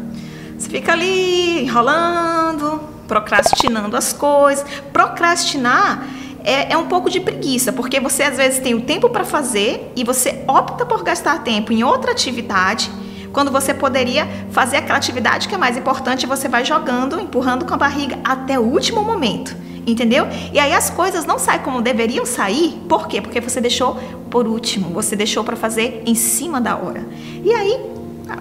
Você 0.59 0.69
fica 0.69 0.93
ali 0.93 1.65
enrolando, 1.65 2.81
procrastinando 3.07 3.97
as 3.97 4.13
coisas. 4.13 4.65
Procrastinar 4.93 6.07
é, 6.45 6.73
é, 6.73 6.77
um 6.77 6.87
pouco 6.87 7.11
de 7.11 7.21
preguiça, 7.21 7.73
porque 7.73 8.01
você 8.01 8.23
às 8.23 8.37
vezes 8.37 8.59
tem 8.59 8.75
o 8.75 8.83
tempo 8.83 9.11
para 9.11 9.25
fazer 9.25 9.93
e 9.95 10.05
você 10.05 10.45
opta 10.47 10.87
por 10.87 11.03
gastar 11.03 11.43
tempo 11.43 11.73
em 11.73 11.83
outra 11.85 12.13
atividade, 12.13 12.91
quando 13.33 13.51
você 13.51 13.75
poderia 13.75 14.27
fazer 14.51 14.79
aquela 14.79 14.97
atividade 14.97 15.47
que 15.47 15.55
é 15.55 15.59
mais 15.59 15.77
importante, 15.77 16.27
você 16.27 16.49
vai 16.49 16.65
jogando, 16.65 17.21
empurrando 17.21 17.65
com 17.67 17.75
a 17.75 17.77
barriga 17.77 18.19
até 18.25 18.59
o 18.59 18.63
último 18.63 19.03
momento. 19.03 19.55
Entendeu? 19.89 20.27
E 20.53 20.59
aí 20.59 20.75
as 20.75 20.91
coisas 20.91 21.25
não 21.25 21.39
saem 21.39 21.61
como 21.61 21.81
deveriam 21.81 22.27
sair. 22.27 22.79
Por 22.89 23.09
quê? 23.09 23.23
Porque 23.23 23.41
você 23.41 23.59
deixou 23.59 23.99
por 24.31 24.47
último, 24.47 24.91
você 24.91 25.17
deixou 25.17 25.43
para 25.43 25.57
fazer 25.57 26.03
em 26.05 26.15
cima 26.15 26.61
da 26.61 26.77
hora. 26.77 27.07
E 27.43 27.53
aí 27.53 27.81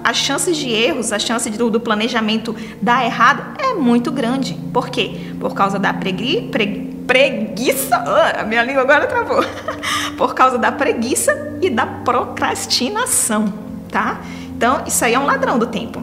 as 0.04 0.18
chances 0.18 0.58
de 0.58 0.70
erros, 0.70 1.14
a 1.14 1.20
chance 1.20 1.50
do, 1.50 1.70
do 1.70 1.80
planejamento 1.80 2.54
dar 2.82 3.06
errado 3.06 3.58
é 3.58 3.74
muito 3.74 4.12
grande. 4.12 4.56
Por 4.74 4.90
quê? 4.90 5.18
Por 5.40 5.54
causa 5.54 5.80
da 5.80 5.94
pregui, 5.94 6.50
pre, 6.52 6.94
preguiça. 7.08 7.96
Ah, 7.96 8.42
a 8.42 8.44
minha 8.44 8.64
língua 8.64 8.82
agora 8.82 9.08
travou. 9.08 9.42
Por 10.18 10.34
causa 10.34 10.58
da 10.58 10.72
preguiça 10.72 11.58
e 11.62 11.70
da 11.70 11.86
procrastinação, 11.86 13.54
tá? 13.90 14.20
Então, 14.50 14.84
isso 14.86 15.06
aí 15.06 15.14
é 15.14 15.20
um 15.20 15.26
ladrão 15.26 15.58
do 15.58 15.68
tempo. 15.68 16.02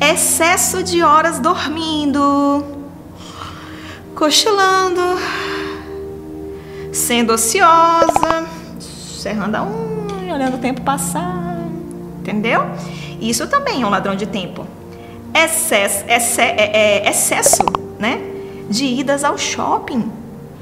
Excesso 0.00 0.82
de 0.82 1.02
horas 1.02 1.38
dormindo 1.38 2.75
cochilando, 4.16 5.02
sendo 6.90 7.34
ociosa, 7.34 8.48
cerrando 8.80 9.56
a 9.56 9.62
unha, 9.62 10.34
olhando 10.34 10.54
o 10.54 10.58
tempo 10.58 10.80
passar, 10.80 11.58
entendeu? 12.18 12.62
Isso 13.20 13.46
também 13.46 13.82
é 13.82 13.86
um 13.86 13.90
ladrão 13.90 14.16
de 14.16 14.24
tempo. 14.26 14.66
Excesso, 15.34 16.06
excesso, 16.08 16.40
é, 16.40 16.54
é, 16.56 17.10
excesso 17.10 17.62
né? 17.98 18.18
de 18.70 18.86
idas 18.86 19.22
ao 19.22 19.36
shopping 19.36 20.10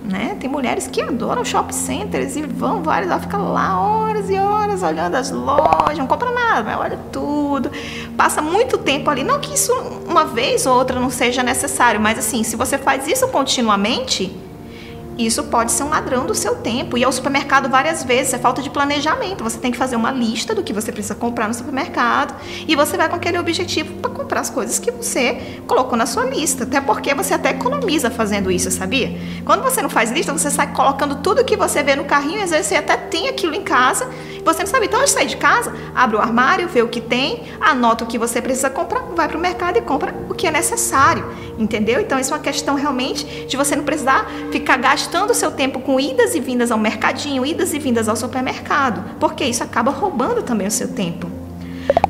né? 0.04 0.37
Tem 0.38 0.49
mulheres 0.50 0.87
que 0.87 1.00
adoram 1.00 1.44
shopping 1.44 1.73
centers 1.73 2.37
e 2.37 2.42
vão 2.42 2.82
várias, 2.82 3.11
ela 3.11 3.20
fica 3.20 3.38
lá 3.38 3.80
horas 3.80 4.28
e 4.28 4.38
horas 4.38 4.82
olhando 4.82 5.14
as 5.14 5.30
lojas, 5.30 5.96
não 5.96 6.06
compra 6.06 6.30
nada, 6.30 6.62
mas 6.62 6.78
olha 6.78 6.99
tudo. 7.11 7.70
Passa 8.16 8.42
muito 8.42 8.76
tempo 8.76 9.08
ali. 9.08 9.25
Não 9.25 9.40
que 9.40 9.54
isso 9.54 9.73
uma 10.06 10.25
vez 10.25 10.66
ou 10.66 10.76
outra 10.76 11.00
não 11.00 11.11
seja 11.11 11.42
necessário, 11.42 12.00
mas 12.00 12.18
assim, 12.18 12.42
se 12.42 12.54
você 12.54 12.76
faz 12.76 13.08
isso 13.08 13.26
continuamente, 13.28 14.37
isso 15.18 15.44
pode 15.44 15.73
ser 15.73 15.83
um 15.85 15.88
ladrão 15.88 16.26
do 16.26 16.35
seu 16.35 16.56
tempo. 16.56 16.99
E 16.99 17.04
ao 17.04 17.12
supermercado 17.12 17.68
várias 17.68 18.02
vezes, 18.02 18.35
é 18.35 18.38
falta 18.38 18.61
de 18.62 18.71
planejamento. 18.71 19.44
Você 19.44 19.59
tem 19.59 19.71
que 19.71 19.78
fazer 19.78 19.97
uma 19.97 20.11
lista 20.11 20.54
do 20.54 20.62
que 20.62 20.73
você 20.73 20.90
precisa 20.90 21.14
comprar 21.14 21.49
no 21.49 21.54
supermercado 21.54 22.35
e 22.66 22.75
você 22.75 22.97
vai 22.97 23.09
com 23.09 23.16
aquele 23.16 23.38
objetivo 23.38 23.94
para 23.94 24.11
comprar 24.11 24.40
as 24.40 24.50
coisas 24.50 24.78
que 24.78 24.90
você 24.90 25.61
colocou 25.66 25.97
na 25.97 26.06
sua 26.06 26.25
lista. 26.25 26.64
Até 26.64 26.80
porque 26.80 27.14
você 27.14 27.35
até 27.35 27.50
economiza 27.50 28.11
fazendo 28.11 28.50
isso, 28.50 28.71
sabia? 28.71 29.18
Quando 29.44 29.62
você 29.62 29.80
não 29.83 29.90
faz 29.90 30.11
lista, 30.11 30.33
você 30.33 30.50
sai 30.50 30.73
colocando 30.73 31.16
tudo 31.16 31.44
que 31.44 31.56
você 31.56 31.83
vê 31.83 31.94
no 31.94 32.04
carrinho, 32.04 32.38
e 32.38 32.42
às 32.42 32.50
vezes 32.50 32.66
você 32.66 32.76
até 32.76 32.97
tem 32.97 33.28
aquilo 33.28 33.54
em 33.54 33.62
casa 33.62 34.09
Você 34.44 34.60
não 34.60 34.66
sabe, 34.66 34.86
então 34.86 35.00
eu 35.00 35.08
sair 35.08 35.26
de 35.26 35.36
casa, 35.36 35.74
abre 35.94 36.16
o 36.16 36.20
armário, 36.20 36.68
vê 36.68 36.82
o 36.82 36.88
que 36.88 37.00
tem, 37.00 37.44
anota 37.60 38.04
o 38.04 38.06
que 38.06 38.18
você 38.18 38.42
precisa 38.42 38.68
comprar, 38.68 39.00
vai 39.16 39.26
para 39.26 39.38
o 39.38 39.40
mercado 39.40 39.78
e 39.78 39.80
compra 39.80 40.14
o 40.28 40.34
que 40.34 40.46
é 40.46 40.50
necessário, 40.50 41.24
entendeu? 41.58 42.00
Então 42.00 42.18
isso 42.18 42.32
é 42.32 42.36
uma 42.36 42.42
questão 42.42 42.74
realmente 42.74 43.46
de 43.46 43.56
você 43.56 43.74
não 43.74 43.84
precisar 43.84 44.26
ficar 44.52 44.76
gastando 44.76 45.30
o 45.30 45.34
seu 45.34 45.50
tempo 45.50 45.80
com 45.80 45.98
idas 45.98 46.34
e 46.34 46.40
vindas 46.40 46.70
ao 46.70 46.78
mercadinho, 46.78 47.46
idas 47.46 47.72
e 47.72 47.78
vindas 47.78 48.08
ao 48.08 48.16
supermercado, 48.16 49.02
porque 49.18 49.44
isso 49.44 49.62
acaba 49.62 49.90
roubando 49.90 50.42
também 50.42 50.66
o 50.66 50.70
seu 50.70 50.88
tempo. 50.88 51.30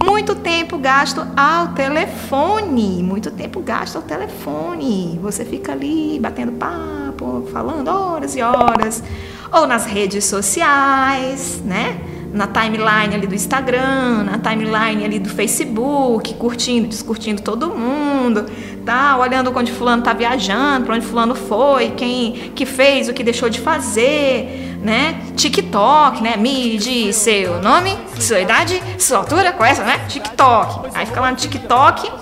Muito 0.05 0.35
tempo 0.35 0.79
gasto 0.79 1.27
ao 1.37 1.69
telefone. 1.69 3.03
Muito 3.03 3.31
tempo 3.31 3.61
gasto 3.61 3.97
ao 3.97 4.03
telefone. 4.03 5.19
Você 5.21 5.45
fica 5.45 5.73
ali 5.73 6.19
batendo 6.21 6.53
papo, 6.53 7.49
falando 7.53 7.89
horas 7.89 8.37
e 8.37 8.43
horas. 8.43 9.03
Ou 9.51 9.67
nas 9.67 9.87
redes 9.87 10.25
sociais, 10.25 11.61
né? 11.65 11.99
Na 12.35 12.49
timeline 12.49 13.15
ali 13.15 13.27
do 13.29 13.35
Instagram, 13.35 14.25
na 14.25 14.39
timeline 14.39 15.05
ali 15.05 15.19
do 15.21 15.29
Facebook, 15.29 16.35
curtindo, 16.35 16.89
discutindo 16.89 17.41
todo 17.41 17.69
mundo, 17.69 18.47
tá? 18.85 19.17
Olhando 19.17 19.57
onde 19.57 19.71
fulano 19.71 20.03
tá 20.03 20.13
viajando, 20.13 20.85
para 20.85 20.97
onde 20.97 21.07
fulano 21.07 21.37
foi, 21.37 21.91
quem 21.91 22.51
que 22.55 22.67
fez, 22.67 23.09
o 23.09 23.15
que 23.15 23.23
deixou 23.23 23.49
de 23.49 23.61
fazer 23.61 24.75
né? 24.85 25.19
TikTok, 25.35 26.23
né? 26.23 26.37
Me 26.37 26.77
diz 26.77 27.17
seu 27.17 27.61
nome, 27.63 27.97
sua 28.21 28.39
idade, 28.39 28.81
sua 28.99 29.19
altura, 29.19 29.51
qual 29.53 29.67
é 29.67 29.71
essa, 29.73 29.83
né? 29.83 29.99
TikTok. 30.07 30.91
Aí 30.95 31.07
fica 31.07 31.21
lá 31.23 31.31
no 31.31 31.37
TikTok, 31.39 32.13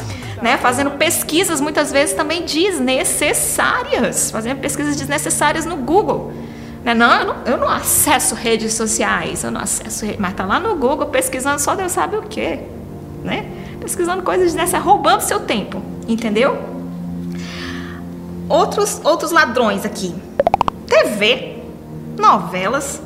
né? 0.40 0.56
Fazendo 0.56 0.92
pesquisas 0.92 1.60
muitas 1.60 1.90
vezes 1.90 2.14
também 2.14 2.44
desnecessárias, 2.44 4.30
fazendo 4.30 4.60
pesquisas 4.60 4.94
desnecessárias 4.94 5.66
no 5.66 5.76
Google. 5.76 6.32
Né? 6.84 6.94
Não, 6.94 7.12
eu 7.12 7.26
não, 7.26 7.36
eu 7.46 7.56
não 7.58 7.68
acesso 7.68 8.34
redes 8.34 8.74
sociais, 8.74 9.44
eu 9.44 9.50
não 9.50 9.60
acesso, 9.60 10.04
mas 10.18 10.34
tá 10.34 10.44
lá 10.44 10.58
no 10.58 10.74
Google 10.76 11.06
pesquisando 11.06 11.60
só 11.60 11.74
Deus 11.74 11.92
sabe 11.92 12.16
o 12.16 12.22
quê, 12.22 12.60
né? 13.22 13.46
Pesquisando 13.80 14.22
coisas 14.22 14.46
desnecessárias, 14.46 14.84
roubando 14.84 15.20
seu 15.20 15.40
tempo, 15.40 15.82
entendeu? 16.08 16.58
Outros, 18.48 19.00
outros 19.04 19.30
ladrões 19.30 19.84
aqui. 19.84 20.14
TV 20.86 21.52
novelas, 22.18 23.02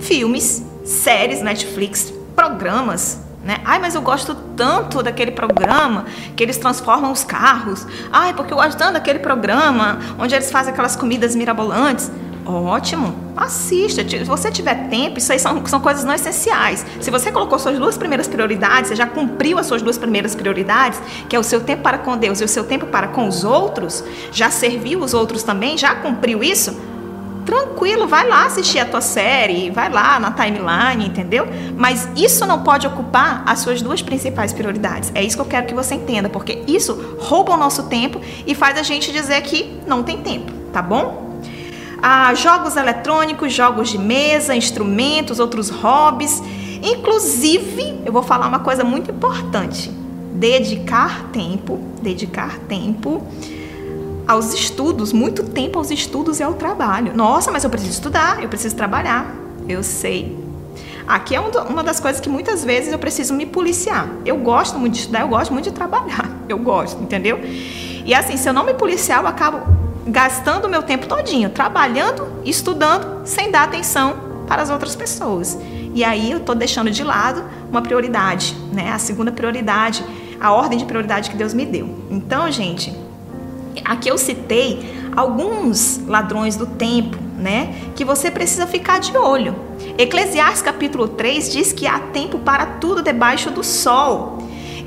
filmes, 0.00 0.64
séries, 0.84 1.42
Netflix, 1.42 2.12
programas. 2.34 3.20
Né? 3.44 3.60
Ai, 3.64 3.78
mas 3.78 3.94
eu 3.94 4.02
gosto 4.02 4.34
tanto 4.56 5.02
daquele 5.02 5.30
programa 5.30 6.06
que 6.36 6.42
eles 6.42 6.58
transformam 6.58 7.12
os 7.12 7.24
carros. 7.24 7.86
Ai, 8.12 8.34
porque 8.34 8.52
eu 8.52 8.56
gosto 8.56 8.76
tanto 8.76 8.94
daquele 8.94 9.20
programa 9.20 9.98
onde 10.18 10.34
eles 10.34 10.50
fazem 10.50 10.72
aquelas 10.72 10.96
comidas 10.96 11.34
mirabolantes. 11.34 12.10
Ótimo, 12.48 13.14
assista. 13.36 14.08
Se 14.08 14.24
você 14.24 14.50
tiver 14.50 14.88
tempo, 14.88 15.18
isso 15.18 15.30
aí 15.30 15.38
são, 15.38 15.66
são 15.66 15.80
coisas 15.80 16.02
não 16.02 16.14
essenciais. 16.14 16.84
Se 16.98 17.10
você 17.10 17.30
colocou 17.30 17.58
suas 17.58 17.78
duas 17.78 17.98
primeiras 17.98 18.26
prioridades, 18.26 18.88
você 18.88 18.96
já 18.96 19.06
cumpriu 19.06 19.58
as 19.58 19.66
suas 19.66 19.82
duas 19.82 19.98
primeiras 19.98 20.34
prioridades, 20.34 20.98
que 21.28 21.36
é 21.36 21.38
o 21.38 21.42
seu 21.42 21.60
tempo 21.60 21.82
para 21.82 21.98
com 21.98 22.16
Deus 22.16 22.40
e 22.40 22.44
o 22.44 22.48
seu 22.48 22.64
tempo 22.64 22.86
para 22.86 23.08
com 23.08 23.28
os 23.28 23.44
outros, 23.44 24.02
já 24.32 24.48
serviu 24.48 25.00
os 25.00 25.12
outros 25.12 25.42
também, 25.42 25.76
já 25.76 25.94
cumpriu 25.96 26.42
isso, 26.42 26.74
tranquilo, 27.44 28.08
vai 28.08 28.26
lá 28.26 28.46
assistir 28.46 28.78
a 28.78 28.86
tua 28.86 29.02
série, 29.02 29.70
vai 29.70 29.90
lá 29.90 30.18
na 30.18 30.30
timeline, 30.30 31.06
entendeu? 31.06 31.46
Mas 31.76 32.08
isso 32.16 32.46
não 32.46 32.62
pode 32.62 32.86
ocupar 32.86 33.42
as 33.44 33.58
suas 33.58 33.82
duas 33.82 34.00
principais 34.00 34.54
prioridades. 34.54 35.12
É 35.14 35.22
isso 35.22 35.36
que 35.36 35.42
eu 35.42 35.46
quero 35.46 35.66
que 35.66 35.74
você 35.74 35.96
entenda, 35.96 36.30
porque 36.30 36.62
isso 36.66 37.18
rouba 37.18 37.52
o 37.52 37.56
nosso 37.58 37.82
tempo 37.88 38.18
e 38.46 38.54
faz 38.54 38.78
a 38.78 38.82
gente 38.82 39.12
dizer 39.12 39.42
que 39.42 39.78
não 39.86 40.02
tem 40.02 40.22
tempo, 40.22 40.50
tá 40.72 40.80
bom? 40.80 41.27
Ah, 42.00 42.32
jogos 42.34 42.76
eletrônicos, 42.76 43.52
jogos 43.52 43.88
de 43.88 43.98
mesa, 43.98 44.54
instrumentos, 44.54 45.40
outros 45.40 45.68
hobbies. 45.68 46.42
Inclusive, 46.82 48.02
eu 48.06 48.12
vou 48.12 48.22
falar 48.22 48.46
uma 48.46 48.60
coisa 48.60 48.84
muito 48.84 49.10
importante: 49.10 49.90
dedicar 50.34 51.24
tempo, 51.32 51.78
dedicar 52.00 52.58
tempo 52.68 53.26
aos 54.26 54.52
estudos, 54.52 55.12
muito 55.12 55.42
tempo 55.42 55.78
aos 55.78 55.90
estudos 55.90 56.38
e 56.38 56.42
ao 56.42 56.54
trabalho. 56.54 57.12
Nossa, 57.16 57.50
mas 57.50 57.64
eu 57.64 57.70
preciso 57.70 57.92
estudar, 57.92 58.42
eu 58.42 58.48
preciso 58.48 58.76
trabalhar. 58.76 59.34
Eu 59.68 59.82
sei. 59.82 60.36
Aqui 61.06 61.34
é 61.34 61.40
uma 61.40 61.82
das 61.82 61.98
coisas 61.98 62.20
que 62.20 62.28
muitas 62.28 62.62
vezes 62.62 62.92
eu 62.92 62.98
preciso 62.98 63.32
me 63.32 63.46
policiar. 63.46 64.06
Eu 64.26 64.36
gosto 64.36 64.78
muito 64.78 64.92
de 64.92 65.00
estudar, 65.00 65.22
eu 65.22 65.28
gosto 65.28 65.52
muito 65.52 65.64
de 65.64 65.72
trabalhar. 65.72 66.36
Eu 66.48 66.58
gosto, 66.58 67.02
entendeu? 67.02 67.38
E 68.06 68.14
assim, 68.14 68.38
se 68.38 68.48
eu 68.48 68.54
não 68.54 68.64
me 68.64 68.72
policiar, 68.72 69.20
eu 69.20 69.26
acabo 69.26 69.60
gastando 70.08 70.68
meu 70.68 70.82
tempo 70.82 71.06
todinho 71.06 71.50
trabalhando, 71.50 72.26
estudando, 72.44 73.26
sem 73.26 73.50
dar 73.50 73.64
atenção 73.64 74.44
para 74.46 74.62
as 74.62 74.70
outras 74.70 74.96
pessoas. 74.96 75.58
E 75.94 76.04
aí 76.04 76.30
eu 76.30 76.38
estou 76.38 76.54
deixando 76.54 76.90
de 76.90 77.04
lado 77.04 77.44
uma 77.70 77.82
prioridade, 77.82 78.56
né? 78.72 78.90
A 78.92 78.98
segunda 78.98 79.30
prioridade, 79.32 80.04
a 80.40 80.52
ordem 80.52 80.78
de 80.78 80.84
prioridade 80.84 81.30
que 81.30 81.36
Deus 81.36 81.52
me 81.54 81.66
deu. 81.66 82.04
Então, 82.10 82.50
gente, 82.50 82.94
Aqui 83.84 84.08
eu 84.08 84.18
citei 84.18 84.80
alguns 85.16 86.00
ladrões 86.06 86.56
do 86.56 86.66
tempo, 86.66 87.16
né? 87.36 87.74
Que 87.94 88.04
você 88.04 88.30
precisa 88.30 88.66
ficar 88.66 89.00
de 89.00 89.16
olho. 89.16 89.54
Eclesiastes 89.96 90.62
capítulo 90.62 91.08
3 91.08 91.52
diz 91.52 91.72
que 91.72 91.86
há 91.86 91.98
tempo 91.98 92.38
para 92.38 92.66
tudo 92.66 93.02
debaixo 93.02 93.50
do 93.50 93.64
sol. 93.64 94.38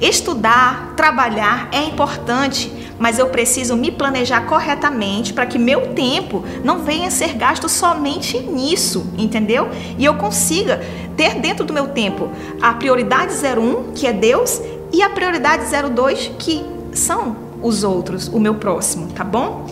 Estudar, 0.02 0.94
trabalhar 0.98 1.70
é 1.72 1.84
importante, 1.84 2.74
mas 2.98 3.20
eu 3.20 3.30
preciso 3.30 3.76
me 3.76 3.92
planejar 3.92 4.42
corretamente 4.48 5.32
para 5.32 5.46
que 5.46 5.60
meu 5.60 5.94
tempo 5.94 6.44
não 6.64 6.80
venha 6.80 7.08
a 7.08 7.12
ser 7.12 7.36
gasto 7.36 7.70
somente 7.70 8.40
nisso, 8.40 9.06
entendeu? 9.16 9.70
E 10.00 10.04
eu 10.04 10.16
consiga 10.16 10.82
ter 11.16 11.36
dentro 11.36 11.64
do 11.64 11.72
meu 11.72 11.90
tempo 11.90 12.32
a 12.60 12.74
prioridade 12.74 13.34
01, 13.34 13.92
que 13.94 14.08
é 14.08 14.12
Deus, 14.12 14.60
e 14.92 15.04
a 15.04 15.10
prioridade 15.12 15.66
02, 15.66 16.32
que 16.40 16.66
são 16.94 17.36
os 17.62 17.84
outros, 17.84 18.28
o 18.28 18.40
meu 18.40 18.56
próximo, 18.56 19.08
tá 19.10 19.24
bom? 19.24 19.68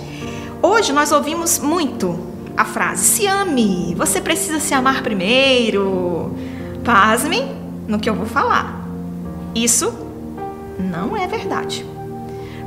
Hoje 0.62 0.94
nós 0.94 1.12
ouvimos 1.12 1.58
muito 1.58 2.20
a 2.56 2.66
frase: 2.66 3.04
se 3.04 3.26
ame, 3.26 3.96
você 3.96 4.22
precisa 4.22 4.60
se 4.60 4.76
amar 4.76 5.02
primeiro. 5.02 6.36
Pasmem 6.84 7.52
no 7.88 8.00
que 8.00 8.08
eu 8.08 8.14
vou 8.14 8.28
falar. 8.28 8.80
Isso 9.56 10.09
não 10.80 11.16
é 11.16 11.28
verdade. 11.28 11.86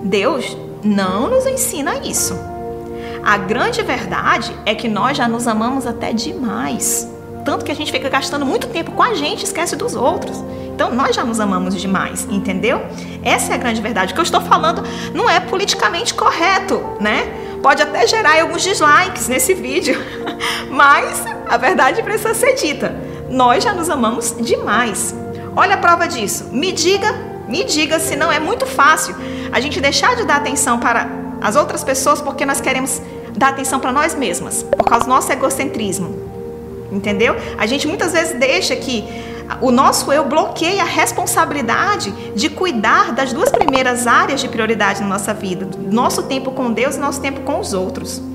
Deus 0.04 0.56
não 0.84 1.30
nos 1.30 1.46
ensina 1.46 1.98
isso. 2.04 2.38
A 3.24 3.38
grande 3.38 3.82
verdade 3.82 4.54
é 4.66 4.74
que 4.74 4.88
nós 4.88 5.16
já 5.16 5.26
nos 5.26 5.46
amamos 5.46 5.86
até 5.86 6.12
demais. 6.12 7.08
Tanto 7.44 7.64
que 7.64 7.72
a 7.72 7.74
gente 7.74 7.90
fica 7.90 8.08
gastando 8.08 8.44
muito 8.44 8.68
tempo 8.68 8.92
com 8.92 9.02
a 9.02 9.14
gente 9.14 9.44
esquece 9.44 9.74
dos 9.76 9.94
outros. 9.94 10.42
Então 10.74 10.94
nós 10.94 11.14
já 11.14 11.24
nos 11.24 11.38
amamos 11.38 11.80
demais, 11.80 12.26
entendeu? 12.30 12.82
Essa 13.22 13.52
é 13.52 13.54
a 13.54 13.58
grande 13.58 13.80
verdade. 13.80 14.12
O 14.12 14.14
que 14.14 14.20
eu 14.20 14.24
estou 14.24 14.40
falando 14.40 14.82
não 15.14 15.28
é 15.28 15.38
politicamente 15.38 16.14
correto, 16.14 16.80
né? 17.00 17.32
Pode 17.62 17.82
até 17.82 18.06
gerar 18.06 18.40
alguns 18.40 18.62
dislikes 18.62 19.28
nesse 19.28 19.54
vídeo, 19.54 20.00
mas 20.68 21.24
a 21.48 21.56
verdade 21.56 22.02
precisa 22.02 22.34
ser 22.34 22.54
dita. 22.54 22.96
Nós 23.30 23.62
já 23.62 23.72
nos 23.72 23.88
amamos 23.88 24.34
demais. 24.40 25.14
Olha 25.54 25.74
a 25.74 25.78
prova 25.78 26.08
disso. 26.08 26.48
Me 26.50 26.72
diga, 26.72 27.14
me 27.52 27.64
diga 27.64 28.00
se 28.00 28.16
não 28.16 28.32
é 28.32 28.40
muito 28.40 28.64
fácil 28.64 29.14
a 29.52 29.60
gente 29.60 29.78
deixar 29.78 30.16
de 30.16 30.24
dar 30.24 30.36
atenção 30.36 30.80
para 30.80 31.06
as 31.38 31.54
outras 31.54 31.84
pessoas 31.84 32.18
porque 32.18 32.46
nós 32.46 32.62
queremos 32.62 33.02
dar 33.36 33.48
atenção 33.48 33.78
para 33.78 33.92
nós 33.92 34.14
mesmas, 34.14 34.62
por 34.62 34.86
causa 34.86 35.04
do 35.04 35.10
nosso 35.10 35.30
egocentrismo. 35.30 36.08
Entendeu? 36.90 37.36
A 37.58 37.66
gente 37.66 37.86
muitas 37.86 38.12
vezes 38.12 38.38
deixa 38.38 38.74
que 38.74 39.04
o 39.60 39.70
nosso 39.70 40.10
eu 40.10 40.24
bloqueia 40.24 40.80
a 40.80 40.86
responsabilidade 40.86 42.10
de 42.34 42.48
cuidar 42.48 43.12
das 43.12 43.34
duas 43.34 43.50
primeiras 43.50 44.06
áreas 44.06 44.40
de 44.40 44.48
prioridade 44.48 45.02
na 45.02 45.08
nossa 45.08 45.34
vida, 45.34 45.68
nosso 45.90 46.22
tempo 46.22 46.52
com 46.52 46.72
Deus 46.72 46.96
e 46.96 46.98
nosso 46.98 47.20
tempo 47.20 47.42
com 47.42 47.60
os 47.60 47.74
outros. 47.74 48.31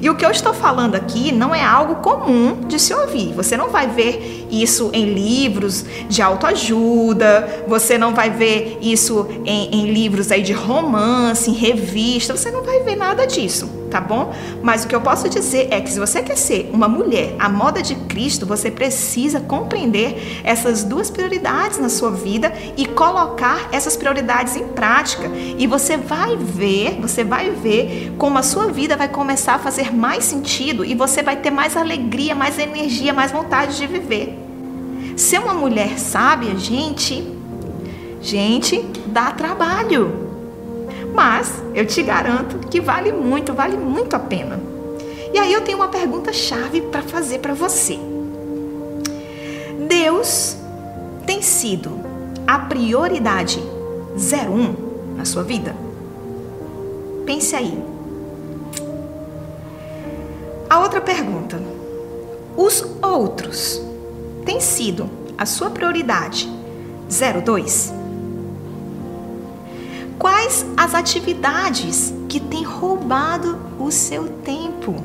E 0.00 0.10
o 0.10 0.14
que 0.14 0.24
eu 0.24 0.30
estou 0.30 0.52
falando 0.52 0.94
aqui 0.94 1.32
não 1.32 1.54
é 1.54 1.62
algo 1.62 1.96
comum 1.96 2.60
de 2.66 2.78
se 2.78 2.92
ouvir. 2.94 3.32
Você 3.34 3.56
não 3.56 3.68
vai 3.68 3.86
ver 3.88 4.46
isso 4.50 4.90
em 4.92 5.12
livros 5.12 5.84
de 6.08 6.22
autoajuda, 6.22 7.64
você 7.66 7.98
não 7.98 8.14
vai 8.14 8.30
ver 8.30 8.78
isso 8.80 9.26
em, 9.44 9.74
em 9.74 9.92
livros 9.92 10.30
aí 10.30 10.42
de 10.42 10.52
romance, 10.52 11.50
em 11.50 11.54
revista, 11.54 12.36
você 12.36 12.50
não 12.50 12.62
vai 12.62 12.80
ver 12.80 12.96
nada 12.96 13.26
disso, 13.26 13.68
tá 13.96 14.00
bom? 14.00 14.34
Mas 14.62 14.84
o 14.84 14.88
que 14.88 14.94
eu 14.94 15.00
posso 15.00 15.26
dizer 15.26 15.68
é 15.70 15.80
que 15.80 15.90
se 15.90 15.98
você 15.98 16.22
quer 16.22 16.36
ser 16.36 16.70
uma 16.70 16.86
mulher 16.86 17.34
à 17.38 17.48
moda 17.48 17.80
de 17.80 17.94
Cristo, 17.94 18.44
você 18.44 18.70
precisa 18.70 19.40
compreender 19.40 20.42
essas 20.44 20.84
duas 20.84 21.10
prioridades 21.10 21.78
na 21.78 21.88
sua 21.88 22.10
vida 22.10 22.52
e 22.76 22.84
colocar 22.84 23.68
essas 23.72 23.96
prioridades 23.96 24.54
em 24.54 24.68
prática. 24.68 25.30
E 25.56 25.66
você 25.66 25.96
vai 25.96 26.36
ver, 26.36 26.98
você 27.00 27.24
vai 27.24 27.50
ver 27.50 28.14
como 28.18 28.36
a 28.36 28.42
sua 28.42 28.66
vida 28.66 28.98
vai 28.98 29.08
começar 29.08 29.54
a 29.54 29.58
fazer 29.58 29.94
mais 29.94 30.24
sentido 30.24 30.84
e 30.84 30.94
você 30.94 31.22
vai 31.22 31.36
ter 31.36 31.50
mais 31.50 31.74
alegria, 31.74 32.34
mais 32.34 32.58
energia, 32.58 33.14
mais 33.14 33.32
vontade 33.32 33.78
de 33.78 33.86
viver. 33.86 34.38
Ser 35.16 35.38
uma 35.38 35.54
mulher 35.54 35.98
sábia, 35.98 36.54
gente, 36.58 37.26
gente, 38.20 38.84
dá 39.06 39.30
trabalho. 39.30 40.25
Mas 41.16 41.62
eu 41.74 41.86
te 41.86 42.02
garanto 42.02 42.58
que 42.68 42.78
vale 42.78 43.10
muito, 43.10 43.54
vale 43.54 43.78
muito 43.78 44.14
a 44.14 44.18
pena. 44.18 44.60
E 45.32 45.38
aí 45.38 45.50
eu 45.50 45.62
tenho 45.62 45.78
uma 45.78 45.88
pergunta 45.88 46.30
chave 46.30 46.82
para 46.82 47.00
fazer 47.00 47.38
para 47.38 47.54
você. 47.54 47.98
Deus 49.88 50.58
tem 51.26 51.40
sido 51.40 51.98
a 52.46 52.58
prioridade 52.58 53.58
01 54.14 55.16
na 55.16 55.24
sua 55.24 55.42
vida? 55.42 55.74
Pense 57.24 57.56
aí. 57.56 57.82
A 60.68 60.80
outra 60.80 61.00
pergunta: 61.00 61.58
os 62.54 62.86
outros 63.00 63.80
têm 64.44 64.60
sido 64.60 65.08
a 65.38 65.46
sua 65.46 65.70
prioridade 65.70 66.46
02? 67.42 68.05
Quais 70.26 70.66
as 70.76 70.92
atividades 70.92 72.12
que 72.28 72.40
têm 72.40 72.64
roubado 72.64 73.60
o 73.78 73.92
seu 73.92 74.26
tempo? 74.28 74.96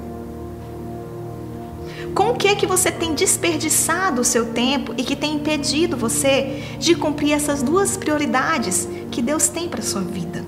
Com 2.16 2.32
o 2.32 2.36
que 2.36 2.56
que 2.56 2.66
você 2.66 2.90
tem 2.90 3.14
desperdiçado 3.14 4.22
o 4.22 4.26
seu 4.26 4.48
tempo 4.48 4.96
e 4.98 5.04
que 5.04 5.16
tem 5.16 5.36
impedido 5.36 5.96
você 5.96 6.64
de 6.80 6.96
cumprir 6.96 7.34
essas 7.34 7.62
duas 7.62 7.96
prioridades 7.96 8.90
que 9.12 9.22
Deus 9.22 9.48
tem 9.48 9.70
para 9.70 9.84
sua 9.84 10.02
vida? 10.02 10.44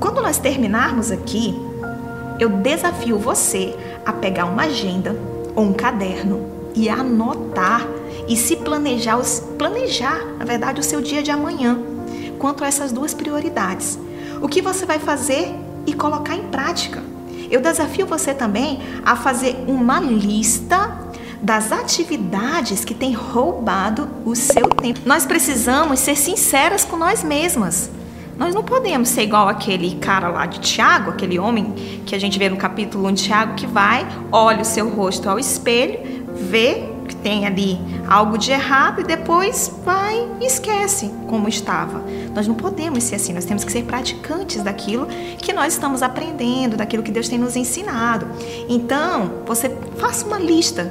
Quando 0.00 0.22
nós 0.22 0.38
terminarmos 0.38 1.10
aqui, 1.10 1.54
eu 2.40 2.48
desafio 2.48 3.18
você 3.18 3.76
a 4.02 4.14
pegar 4.14 4.46
uma 4.46 4.62
agenda 4.62 5.14
ou 5.54 5.64
um 5.64 5.74
caderno 5.74 6.40
e 6.74 6.88
anotar 6.88 7.86
e 8.28 8.36
se 8.36 8.56
planejar, 8.56 9.18
planejar, 9.58 10.24
na 10.38 10.44
verdade, 10.44 10.80
o 10.80 10.84
seu 10.84 11.00
dia 11.00 11.22
de 11.22 11.30
amanhã 11.30 11.78
quanto 12.38 12.64
a 12.64 12.66
essas 12.66 12.92
duas 12.92 13.14
prioridades. 13.14 13.98
O 14.40 14.48
que 14.48 14.60
você 14.60 14.84
vai 14.84 14.98
fazer 14.98 15.54
e 15.86 15.92
colocar 15.92 16.34
em 16.34 16.42
prática. 16.48 17.02
Eu 17.50 17.60
desafio 17.60 18.06
você 18.06 18.34
também 18.34 18.80
a 19.04 19.14
fazer 19.14 19.56
uma 19.66 20.00
lista 20.00 21.06
das 21.40 21.70
atividades 21.70 22.84
que 22.84 22.94
têm 22.94 23.12
roubado 23.12 24.08
o 24.24 24.34
seu 24.34 24.68
tempo. 24.68 25.00
Nós 25.04 25.24
precisamos 25.24 26.00
ser 26.00 26.16
sinceras 26.16 26.84
com 26.84 26.96
nós 26.96 27.22
mesmas. 27.22 27.90
Nós 28.36 28.54
não 28.54 28.62
podemos 28.62 29.08
ser 29.08 29.22
igual 29.22 29.48
aquele 29.48 29.94
cara 29.96 30.28
lá 30.28 30.44
de 30.44 30.60
Tiago, 30.60 31.10
aquele 31.10 31.38
homem 31.38 32.02
que 32.04 32.14
a 32.14 32.18
gente 32.18 32.38
vê 32.38 32.50
no 32.50 32.56
capítulo 32.56 33.08
1 33.08 33.12
de 33.12 33.24
Tiago, 33.24 33.54
que 33.54 33.66
vai, 33.66 34.06
olha 34.30 34.60
o 34.60 34.64
seu 34.64 34.88
rosto 34.90 35.30
ao 35.30 35.38
espelho, 35.38 36.00
vê 36.34 36.95
tem 37.22 37.46
ali 37.46 37.78
algo 38.08 38.38
de 38.38 38.52
errado 38.52 39.00
e 39.00 39.04
depois 39.04 39.72
vai 39.84 40.28
e 40.40 40.46
esquece 40.46 41.10
como 41.26 41.48
estava. 41.48 42.02
Nós 42.34 42.46
não 42.46 42.54
podemos 42.54 43.02
ser 43.04 43.16
assim, 43.16 43.32
nós 43.32 43.44
temos 43.44 43.64
que 43.64 43.72
ser 43.72 43.84
praticantes 43.84 44.62
daquilo 44.62 45.06
que 45.38 45.52
nós 45.52 45.72
estamos 45.72 46.02
aprendendo, 46.02 46.76
daquilo 46.76 47.02
que 47.02 47.10
Deus 47.10 47.28
tem 47.28 47.38
nos 47.38 47.56
ensinado. 47.56 48.26
Então, 48.68 49.42
você 49.46 49.68
faça 49.98 50.26
uma 50.26 50.38
lista 50.38 50.90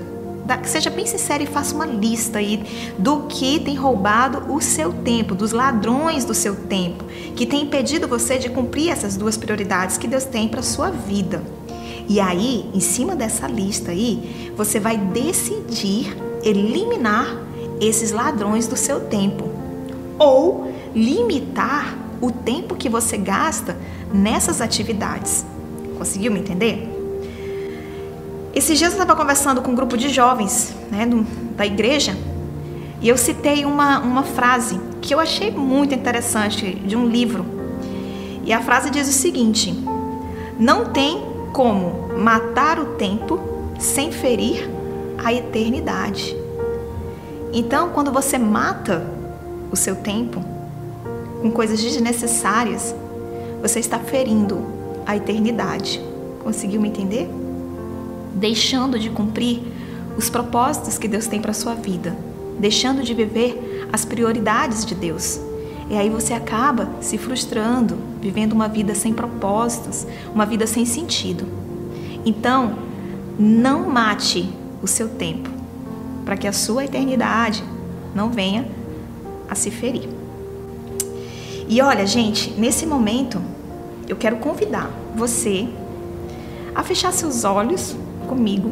seja 0.63 0.89
bem 0.89 1.05
sincero 1.05 1.43
e 1.43 1.47
faça 1.47 1.73
uma 1.73 1.85
lista 1.85 2.37
aí 2.37 2.63
do 2.99 3.21
que 3.21 3.59
tem 3.59 3.75
roubado 3.75 4.53
o 4.53 4.61
seu 4.61 4.93
tempo, 4.93 5.33
dos 5.33 5.51
ladrões 5.51 6.23
do 6.23 6.33
seu 6.33 6.55
tempo, 6.55 7.03
que 7.35 7.45
tem 7.45 7.63
impedido 7.63 8.07
você 8.07 8.37
de 8.37 8.49
cumprir 8.49 8.89
essas 8.89 9.17
duas 9.17 9.37
prioridades 9.37 9.97
que 9.97 10.07
Deus 10.07 10.23
tem 10.25 10.47
para 10.47 10.61
sua 10.61 10.89
vida. 10.91 11.41
E 12.07 12.19
aí, 12.19 12.69
em 12.73 12.79
cima 12.79 13.15
dessa 13.15 13.47
lista 13.47 13.91
aí, 13.91 14.51
você 14.55 14.79
vai 14.79 14.97
decidir 14.97 16.15
eliminar 16.43 17.37
esses 17.81 18.11
ladrões 18.11 18.67
do 18.67 18.77
seu 18.77 19.01
tempo 19.01 19.49
ou 20.19 20.71
limitar 20.93 21.97
o 22.21 22.31
tempo 22.31 22.75
que 22.75 22.87
você 22.87 23.17
gasta 23.17 23.75
nessas 24.13 24.61
atividades. 24.61 25.45
Conseguiu 25.97 26.31
me 26.31 26.39
entender? 26.39 26.91
Esses 28.53 28.77
dias 28.77 28.93
eu 28.93 29.01
estava 29.01 29.19
conversando 29.19 29.61
com 29.61 29.71
um 29.71 29.75
grupo 29.75 29.97
de 29.97 30.09
jovens 30.09 30.73
né, 30.89 31.05
do, 31.05 31.23
da 31.57 31.65
igreja 31.65 32.15
e 33.01 33.09
eu 33.09 33.17
citei 33.17 33.65
uma, 33.65 33.99
uma 33.99 34.23
frase 34.23 34.79
que 35.01 35.13
eu 35.13 35.19
achei 35.19 35.51
muito 35.51 35.93
interessante 35.93 36.73
de 36.73 36.95
um 36.95 37.05
livro. 37.05 37.45
E 38.45 38.53
a 38.53 38.61
frase 38.61 38.89
diz 38.89 39.09
o 39.09 39.11
seguinte: 39.11 39.75
Não 40.57 40.85
tem 40.85 41.34
como 41.55 42.09
matar 42.17 42.77
o 42.77 42.85
tempo 42.97 43.39
sem 43.79 44.11
ferir 44.11 44.69
a 45.17 45.33
eternidade. 45.33 46.35
Então, 47.53 47.89
quando 47.89 48.11
você 48.11 48.37
mata 48.37 49.07
o 49.71 49.75
seu 49.75 49.95
tempo 49.95 50.43
com 51.41 51.49
coisas 51.49 51.81
desnecessárias, 51.81 52.93
você 53.61 53.79
está 53.79 53.97
ferindo 53.97 54.61
a 55.05 55.15
eternidade. 55.15 56.03
Conseguiu 56.43 56.81
me 56.81 56.89
entender? 56.89 57.29
deixando 58.35 58.99
de 58.99 59.09
cumprir 59.09 59.61
os 60.17 60.29
propósitos 60.29 60.97
que 60.97 61.07
Deus 61.07 61.25
tem 61.25 61.41
para 61.41 61.53
sua 61.53 61.73
vida, 61.73 62.15
deixando 62.59 63.01
de 63.01 63.13
viver 63.13 63.87
as 63.91 64.03
prioridades 64.03 64.85
de 64.85 64.93
Deus. 64.93 65.39
E 65.89 65.95
aí 65.95 66.09
você 66.09 66.33
acaba 66.33 66.89
se 66.99 67.17
frustrando, 67.17 67.97
vivendo 68.19 68.53
uma 68.53 68.67
vida 68.67 68.95
sem 68.95 69.13
propósitos, 69.13 70.05
uma 70.33 70.45
vida 70.45 70.65
sem 70.65 70.85
sentido. 70.85 71.45
Então, 72.25 72.75
não 73.37 73.87
mate 73.87 74.49
o 74.81 74.87
seu 74.87 75.09
tempo, 75.09 75.49
para 76.23 76.35
que 76.35 76.47
a 76.47 76.53
sua 76.53 76.85
eternidade 76.85 77.63
não 78.15 78.31
venha 78.31 78.67
a 79.47 79.53
se 79.53 79.69
ferir. 79.69 80.09
E 81.67 81.81
olha, 81.81 82.05
gente, 82.05 82.51
nesse 82.51 82.85
momento 82.85 83.41
eu 84.07 84.15
quero 84.15 84.37
convidar 84.37 84.89
você 85.15 85.67
a 86.73 86.83
fechar 86.83 87.11
seus 87.11 87.43
olhos 87.43 87.95
comigo 88.27 88.71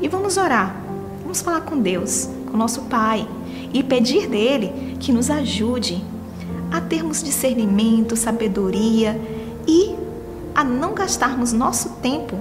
e 0.00 0.08
vamos 0.08 0.36
orar. 0.36 0.76
Vamos 1.22 1.40
falar 1.40 1.62
com 1.62 1.78
Deus, 1.78 2.28
com 2.50 2.56
nosso 2.56 2.82
Pai 2.82 3.26
e 3.72 3.82
pedir 3.82 4.28
dele 4.28 4.96
que 5.00 5.12
nos 5.12 5.30
ajude 5.30 6.02
a 6.74 6.80
termos 6.80 7.22
discernimento, 7.22 8.16
sabedoria 8.16 9.16
e 9.64 9.94
a 10.52 10.64
não 10.64 10.92
gastarmos 10.92 11.52
nosso 11.52 11.88
tempo 12.02 12.36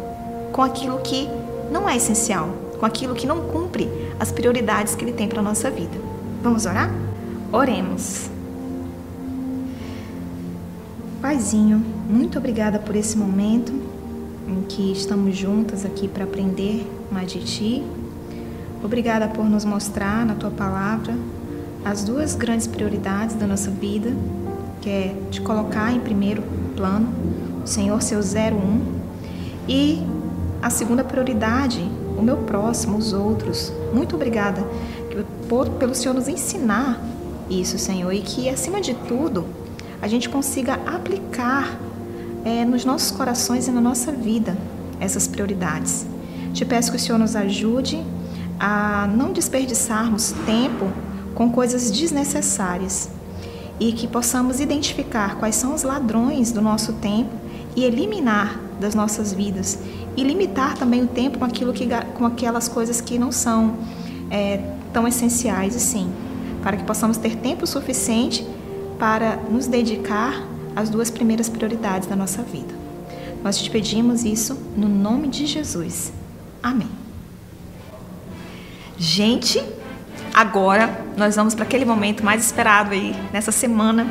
com 0.51 0.63
aquilo 0.63 0.97
que 1.01 1.29
não 1.71 1.87
é 1.87 1.95
essencial, 1.97 2.49
com 2.79 2.83
aquilo 2.83 3.13
que 3.13 3.27
não 3.27 3.41
cumpre 3.41 3.87
as 4.19 4.31
prioridades 4.31 4.95
que 4.95 5.05
ele 5.05 5.13
tem 5.13 5.27
para 5.27 5.39
a 5.39 5.43
nossa 5.43 5.69
vida. 5.69 5.95
Vamos 6.41 6.65
orar? 6.65 6.91
Oremos. 7.51 8.27
Paizinho, 11.21 11.85
muito 12.09 12.39
obrigada 12.39 12.79
por 12.79 12.95
esse 12.95 13.15
momento 13.15 13.71
em 14.47 14.63
que 14.63 14.93
estamos 14.93 15.37
juntas 15.37 15.85
aqui 15.85 16.07
para 16.07 16.23
aprender 16.23 16.91
mais 17.11 17.31
de 17.31 17.39
Ti. 17.43 17.83
Obrigada 18.83 19.27
por 19.27 19.45
nos 19.45 19.63
mostrar 19.63 20.25
na 20.25 20.33
Tua 20.33 20.49
palavra 20.49 21.15
as 21.85 22.03
duas 22.03 22.35
grandes 22.35 22.67
prioridades 22.67 23.35
da 23.35 23.45
nossa 23.45 23.69
vida, 23.69 24.11
que 24.81 24.89
é 24.89 25.15
te 25.29 25.41
colocar 25.41 25.91
em 25.91 25.99
primeiro 25.99 26.43
plano, 26.75 27.13
o 27.63 27.67
Senhor 27.67 28.01
seu 28.01 28.19
01, 28.19 29.03
e 29.67 30.01
a 30.61 30.69
segunda 30.69 31.03
prioridade, 31.03 31.81
o 32.17 32.21
meu 32.21 32.37
próximo, 32.37 32.97
os 32.97 33.13
outros. 33.13 33.71
Muito 33.93 34.15
obrigada 34.15 34.65
por, 35.49 35.69
pelo 35.71 35.93
Senhor 35.93 36.13
nos 36.13 36.27
ensinar 36.27 37.01
isso, 37.49 37.77
Senhor, 37.77 38.11
e 38.13 38.21
que 38.21 38.49
acima 38.49 38.79
de 38.79 38.93
tudo 38.93 39.45
a 40.01 40.07
gente 40.07 40.29
consiga 40.29 40.79
aplicar 40.85 41.77
é, 42.43 42.65
nos 42.65 42.83
nossos 42.83 43.11
corações 43.11 43.67
e 43.67 43.71
na 43.71 43.81
nossa 43.81 44.11
vida 44.11 44.57
essas 44.99 45.27
prioridades. 45.27 46.05
Te 46.53 46.65
peço 46.65 46.91
que 46.91 46.97
o 46.97 46.99
Senhor 46.99 47.17
nos 47.17 47.35
ajude 47.35 48.03
a 48.59 49.07
não 49.13 49.33
desperdiçarmos 49.33 50.33
tempo 50.45 50.91
com 51.33 51.49
coisas 51.51 51.91
desnecessárias 51.91 53.09
e 53.79 53.91
que 53.91 54.07
possamos 54.07 54.59
identificar 54.59 55.37
quais 55.37 55.55
são 55.55 55.73
os 55.73 55.83
ladrões 55.83 56.51
do 56.51 56.61
nosso 56.61 56.93
tempo 56.93 57.31
e 57.75 57.83
eliminar 57.83 58.59
das 58.79 58.93
nossas 58.93 59.33
vidas 59.33 59.79
e 60.15 60.23
limitar 60.23 60.77
também 60.77 61.01
o 61.03 61.07
tempo 61.07 61.39
com 61.39 61.45
aquilo 61.45 61.73
que 61.73 61.87
com 62.15 62.25
aquelas 62.25 62.67
coisas 62.67 63.01
que 63.01 63.17
não 63.17 63.31
são 63.31 63.75
é, 64.29 64.59
tão 64.91 65.07
essenciais 65.07 65.75
assim, 65.75 66.09
para 66.61 66.77
que 66.77 66.83
possamos 66.83 67.17
ter 67.17 67.35
tempo 67.37 67.65
suficiente 67.65 68.45
para 68.99 69.37
nos 69.49 69.67
dedicar 69.67 70.47
as 70.75 70.89
duas 70.89 71.09
primeiras 71.09 71.49
prioridades 71.49 72.07
da 72.07 72.15
nossa 72.15 72.41
vida. 72.41 72.73
Nós 73.43 73.57
te 73.57 73.69
pedimos 73.69 74.23
isso 74.23 74.57
no 74.77 74.87
nome 74.87 75.27
de 75.27 75.45
Jesus. 75.45 76.13
Amém. 76.61 76.89
Gente, 78.97 79.61
agora 80.33 81.05
nós 81.15 81.35
vamos 81.35 81.53
para 81.53 81.63
aquele 81.63 81.85
momento 81.85 82.23
mais 82.23 82.43
esperado 82.45 82.91
aí 82.91 83.15
nessa 83.31 83.51
semana, 83.51 84.07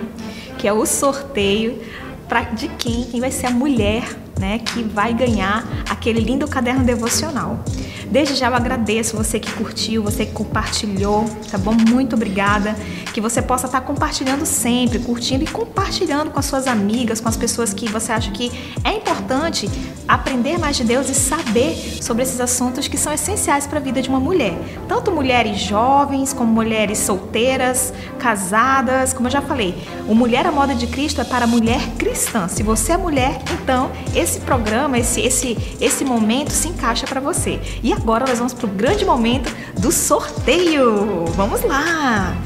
que 0.59 0.69
é 0.69 0.73
o 0.73 0.87
sorteio 0.87 1.81
pra, 2.29 2.43
de 2.43 2.69
quem, 2.69 3.05
quem 3.05 3.21
vai 3.21 3.31
ser 3.31 3.47
a 3.47 3.51
mulher 3.51 4.05
né, 4.39 4.59
que 4.59 4.83
vai 4.83 5.15
ganhar 5.15 5.65
aquele 5.89 6.21
lindo 6.21 6.49
caderno 6.49 6.85
devocional. 6.85 7.63
Desde 8.11 8.35
já 8.35 8.49
eu 8.49 8.55
agradeço 8.55 9.17
você 9.17 9.39
que 9.39 9.51
curtiu, 9.53 10.03
você 10.03 10.27
que 10.27 10.33
compartilhou, 10.33 11.25
tá 11.51 11.57
bom? 11.57 11.73
Muito 11.73 12.17
obrigada. 12.17 12.77
Que 13.13 13.21
você 13.21 13.43
possa 13.43 13.67
estar 13.67 13.81
compartilhando 13.83 14.47
sempre, 14.47 14.99
curtindo 14.99 15.45
e 15.45 15.47
compartilhando 15.47 16.31
com 16.31 16.39
as 16.39 16.47
suas 16.47 16.67
amigas, 16.67 17.21
com 17.21 17.29
as 17.29 17.37
pessoas 17.37 17.73
que 17.75 17.89
você 17.89 18.13
acha 18.13 18.31
que 18.31 18.51
é 18.83 18.95
importante 18.95 19.71
aprender 20.09 20.59
mais 20.59 20.77
de 20.77 20.85
Deus 20.85 21.09
e 21.09 21.15
saber 21.15 21.75
sobre 22.03 22.23
esses 22.23 22.41
assuntos 22.41 22.89
que 22.89 22.97
são 22.97 23.13
essenciais 23.13 23.67
para 23.67 23.79
a 23.79 23.83
vida 23.83 24.03
de 24.03 24.09
uma 24.09 24.21
mulher. 24.21 24.59
Tanto 24.89 25.11
mulheres 25.11 25.61
jovens, 25.61 26.33
como 26.33 26.53
mulheres 26.53 26.99
solteiras, 26.99 27.93
casadas, 28.19 29.13
como 29.13 29.29
eu 29.29 29.33
já 29.33 29.43
falei. 29.43 29.75
O 30.09 30.15
Mulher 30.15 30.47
à 30.47 30.53
Moda 30.53 30.75
de 30.75 30.87
Cristo 30.87 31.21
é 31.21 31.25
para 31.25 31.47
mulher 31.47 31.81
cristã. 31.99 32.49
Se 32.49 32.63
você 32.63 32.93
é 32.93 32.97
mulher, 32.97 33.41
então 33.53 33.91
esse 34.15 34.41
programa, 34.41 34.99
esse, 34.99 35.21
esse, 35.21 35.57
esse 35.81 36.05
momento 36.05 36.51
se 36.51 36.69
encaixa 36.69 37.07
para 37.07 37.21
você. 37.21 37.61
E 37.83 37.93
agora 37.93 38.25
nós 38.27 38.39
vamos 38.39 38.53
para 38.53 38.67
o 38.67 38.71
grande 38.71 39.05
momento 39.05 39.55
do 39.79 39.93
sorteio. 39.93 41.27
Vamos 41.37 41.63
lá! 41.63 42.37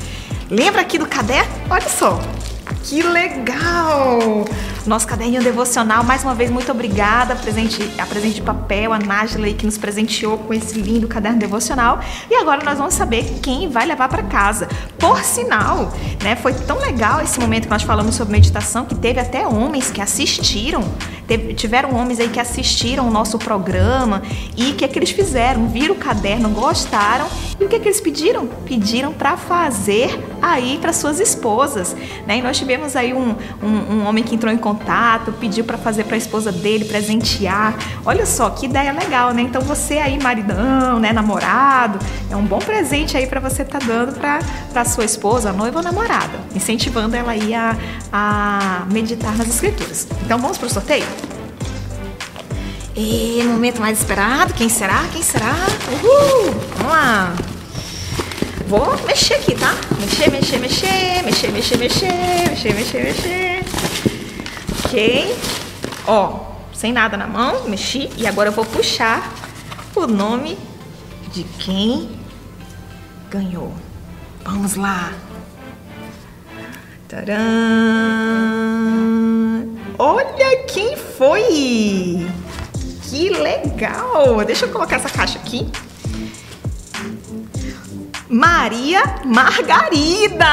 Lembra 0.51 0.83
aqui 0.83 0.97
do 0.97 1.07
caderno? 1.07 1.53
Olha 1.69 1.89
só, 1.89 2.21
que 2.85 3.03
legal! 3.03 4.45
Nosso 4.87 5.05
caderninho 5.05 5.43
devocional, 5.43 6.05
mais 6.05 6.23
uma 6.23 6.37
vez, 6.37 6.49
muito 6.53 6.71
obrigada 6.71 7.35
presente, 7.35 7.83
a 7.99 8.07
presente 8.07 8.37
de 8.37 8.43
papel, 8.43 8.93
a 8.93 8.99
Nájila 9.01 9.49
que 9.49 9.67
nos 9.67 9.77
presenteou 9.77 10.39
com 10.39 10.55
esse 10.55 10.81
lindo 10.81 11.09
caderno 11.09 11.41
devocional. 11.41 11.99
E 12.31 12.37
agora 12.37 12.65
nós 12.65 12.79
vamos 12.79 12.95
saber 12.95 13.25
quem 13.43 13.69
vai 13.69 13.85
levar 13.87 14.09
para 14.09 14.23
casa. 14.23 14.69
Por 14.97 15.19
sinal, 15.25 15.93
né, 16.23 16.37
foi 16.37 16.55
tão 16.55 16.79
legal 16.79 17.21
esse 17.21 17.41
momento 17.41 17.65
que 17.65 17.71
nós 17.71 17.83
falamos 17.83 18.15
sobre 18.15 18.33
meditação 18.33 18.85
que 18.85 18.95
teve 18.95 19.19
até 19.19 19.45
homens 19.45 19.91
que 19.91 20.01
assistiram 20.01 20.85
Teve, 21.27 21.55
tiveram 21.55 21.95
homens 21.95 22.21
aí 22.21 22.29
que 22.29 22.39
assistiram 22.39 23.07
o 23.09 23.11
nosso 23.11 23.39
programa 23.39 24.23
e 24.57 24.71
o 24.71 24.75
que 24.75 24.85
é 24.85 24.89
que 24.89 24.99
eles 24.99 25.11
fizeram? 25.11 25.69
Viram 25.69 25.95
o 25.95 25.99
caderno, 25.99 26.49
gostaram 26.51 27.27
e 27.59 27.65
o 27.65 27.69
que 27.69 27.77
é 27.77 27.79
que 27.79 27.89
eles 27.89 28.01
pediram? 28.01 28.47
Pediram 28.47 29.13
para 29.13 29.37
fazer 29.37 30.23
aí 30.41 30.79
para 30.81 30.93
suas 30.93 31.19
esposas, 31.19 31.97
né? 32.27 32.39
E 32.39 32.43
nós 32.43 32.57
tivemos 32.59 32.95
aí 32.95 33.13
um, 33.13 33.35
um, 33.63 33.95
um 33.95 34.07
homem 34.07 34.23
que 34.23 34.35
entrou 34.35 34.53
em 34.53 34.59
contato, 34.59 35.33
pediu 35.33 35.65
para 35.65 35.77
fazer 35.77 36.05
para 36.05 36.15
a 36.15 36.19
esposa 36.19 36.53
dele, 36.53 36.85
presentear. 36.85 37.75
Olha 38.05 38.27
só 38.27 38.51
que 38.51 38.67
ideia 38.67 38.93
legal, 38.93 39.33
né? 39.33 39.43
Então 39.43 39.63
você 39.63 39.95
aí, 39.95 40.23
maridão, 40.23 41.01
né, 41.01 41.13
namorado, 41.13 41.99
é 42.31 42.37
um 42.37 42.45
bom 42.45 42.59
presente 42.59 43.17
aí 43.17 43.27
para 43.27 43.41
você 43.41 43.63
estar 43.63 43.79
tá 43.79 43.87
dando 43.87 44.13
para 44.19 44.85
sua 44.85 45.05
esposa, 45.05 45.53
noiva 45.53 45.79
ou 45.79 45.85
namorada, 45.85 46.39
incentivando 46.55 47.17
ela 47.17 47.33
aí 47.33 47.55
a, 47.55 47.77
a 48.13 48.87
meditar 48.93 49.37
nas 49.37 49.49
escrituras. 49.49 50.07
Então 50.25 50.39
vamos 50.39 50.59
para 50.59 50.67
o 50.67 50.71
sorteio? 50.71 51.07
E 52.97 53.43
momento 53.45 53.79
mais 53.79 53.99
esperado, 53.99 54.55
quem 54.55 54.71
será? 54.71 55.07
Quem 55.13 55.23
será? 55.23 55.55
Uhul! 56.03 56.55
Vamos 56.77 56.93
lá! 56.93 57.35
Vou 58.67 58.97
mexer 59.07 59.35
aqui, 59.35 59.55
tá? 59.55 59.75
Mexer, 60.01 60.31
mexer, 60.31 60.59
mexer, 60.59 61.23
mexer, 61.23 61.53
mexer, 61.53 61.77
mexer, 61.77 62.09
mexer, 62.49 62.75
mexer, 62.75 63.05
mexer. 63.05 63.65
Ok. 64.83 65.37
Ó, 66.07 66.41
sem 66.73 66.91
nada 66.91 67.19
na 67.19 67.27
mão, 67.27 67.69
mexi. 67.69 68.09
E 68.17 68.27
agora 68.27 68.49
eu 68.49 68.53
vou 68.53 68.65
puxar 68.65 69.31
o 69.95 70.07
nome 70.07 70.57
de 71.33 71.45
quem 71.45 72.19
ganhou. 73.31 73.75
Vamos 74.43 74.75
lá. 74.75 75.13
Tcharam! 77.09 77.37
Olha 79.99 80.65
quem 80.67 80.97
foi! 80.97 82.27
Que 83.09 83.29
legal! 83.31 84.45
Deixa 84.45 84.67
eu 84.67 84.73
colocar 84.73 84.97
essa 84.97 85.09
caixa 85.09 85.39
aqui. 85.39 85.71
Maria 88.29 89.21
Margarida! 89.25 90.45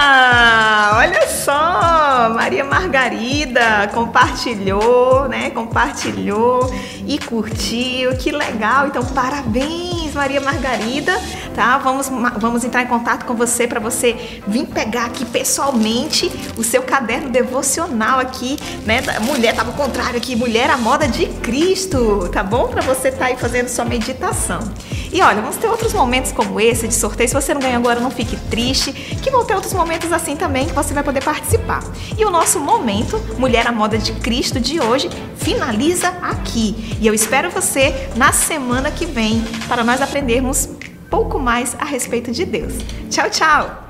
Olha 0.96 1.28
só, 1.28 2.30
Maria 2.30 2.64
Margarida 2.64 3.90
compartilhou, 3.92 5.28
né? 5.28 5.50
Compartilhou 5.50 6.72
e 7.08 7.18
curtiu, 7.18 8.16
que 8.18 8.32
legal! 8.32 8.88
Então, 8.88 9.04
parabéns, 9.04 10.03
Maria 10.14 10.42
Margarida, 10.42 11.14
tá? 11.56 11.78
Vamos, 11.78 12.10
vamos 12.38 12.64
entrar 12.64 12.84
em 12.84 12.88
contato 12.88 13.26
com 13.26 13.36
você 13.36 13.68
para 13.68 13.80
você 13.80 14.42
vir 14.48 14.68
pegar 14.68 15.06
aqui 15.06 15.26
pessoalmente 15.26 16.32
o 16.58 16.64
seu 16.64 16.84
caderno 16.84 17.30
devocional 17.30 18.20
aqui, 18.20 18.58
né? 18.86 19.02
Mulher, 19.22 19.56
tava 19.56 19.72
ao 19.72 19.78
contrário 19.78 20.18
aqui, 20.18 20.36
mulher 20.36 20.70
à 20.70 20.78
moda 20.78 21.08
de 21.08 21.26
Cristo, 21.26 22.30
tá 22.32 22.44
bom? 22.44 22.68
Para 22.68 22.82
você 22.82 23.10
estar 23.10 23.20
tá 23.20 23.26
aí 23.28 23.38
fazendo 23.38 23.68
sua 23.68 23.86
meditação. 23.86 24.60
E 25.14 25.22
olha, 25.22 25.42
vamos 25.42 25.58
ter 25.58 25.68
outros 25.68 25.94
momentos 25.94 26.32
como 26.32 26.60
esse 26.60 26.88
de 26.88 26.94
sorteio. 26.96 27.30
Se 27.30 27.36
você 27.36 27.54
não 27.54 27.62
ganhou 27.62 27.78
agora, 27.78 28.00
não 28.00 28.10
fique 28.10 28.36
triste, 28.50 28.92
que 28.92 29.30
vão 29.30 29.46
ter 29.46 29.54
outros 29.54 29.72
momentos 29.72 30.12
assim 30.12 30.36
também 30.36 30.66
que 30.66 30.74
você 30.74 30.92
vai 30.92 31.04
poder 31.04 31.24
participar. 31.24 31.84
E 32.18 32.26
o 32.26 32.32
nosso 32.32 32.60
momento 32.60 33.22
Mulher 33.38 33.68
à 33.68 33.72
Moda 33.72 33.96
de 33.98 34.12
Cristo 34.14 34.60
de 34.60 34.82
hoje 34.82 35.10
finaliza 35.38 36.08
aqui. 36.20 36.98
E 37.00 37.06
eu 37.06 37.14
espero 37.14 37.52
você 37.52 38.10
na 38.16 38.32
semana 38.32 38.90
que 38.90 39.06
vem 39.06 39.42
para 39.68 39.84
nós 39.84 40.02
aprendermos 40.02 40.68
pouco 41.12 41.38
mais 41.38 41.76
a 41.80 41.86
respeito 41.86 42.32
de 42.32 42.44
Deus. 42.44 42.74
Tchau, 43.12 43.30
tchau! 43.30 43.83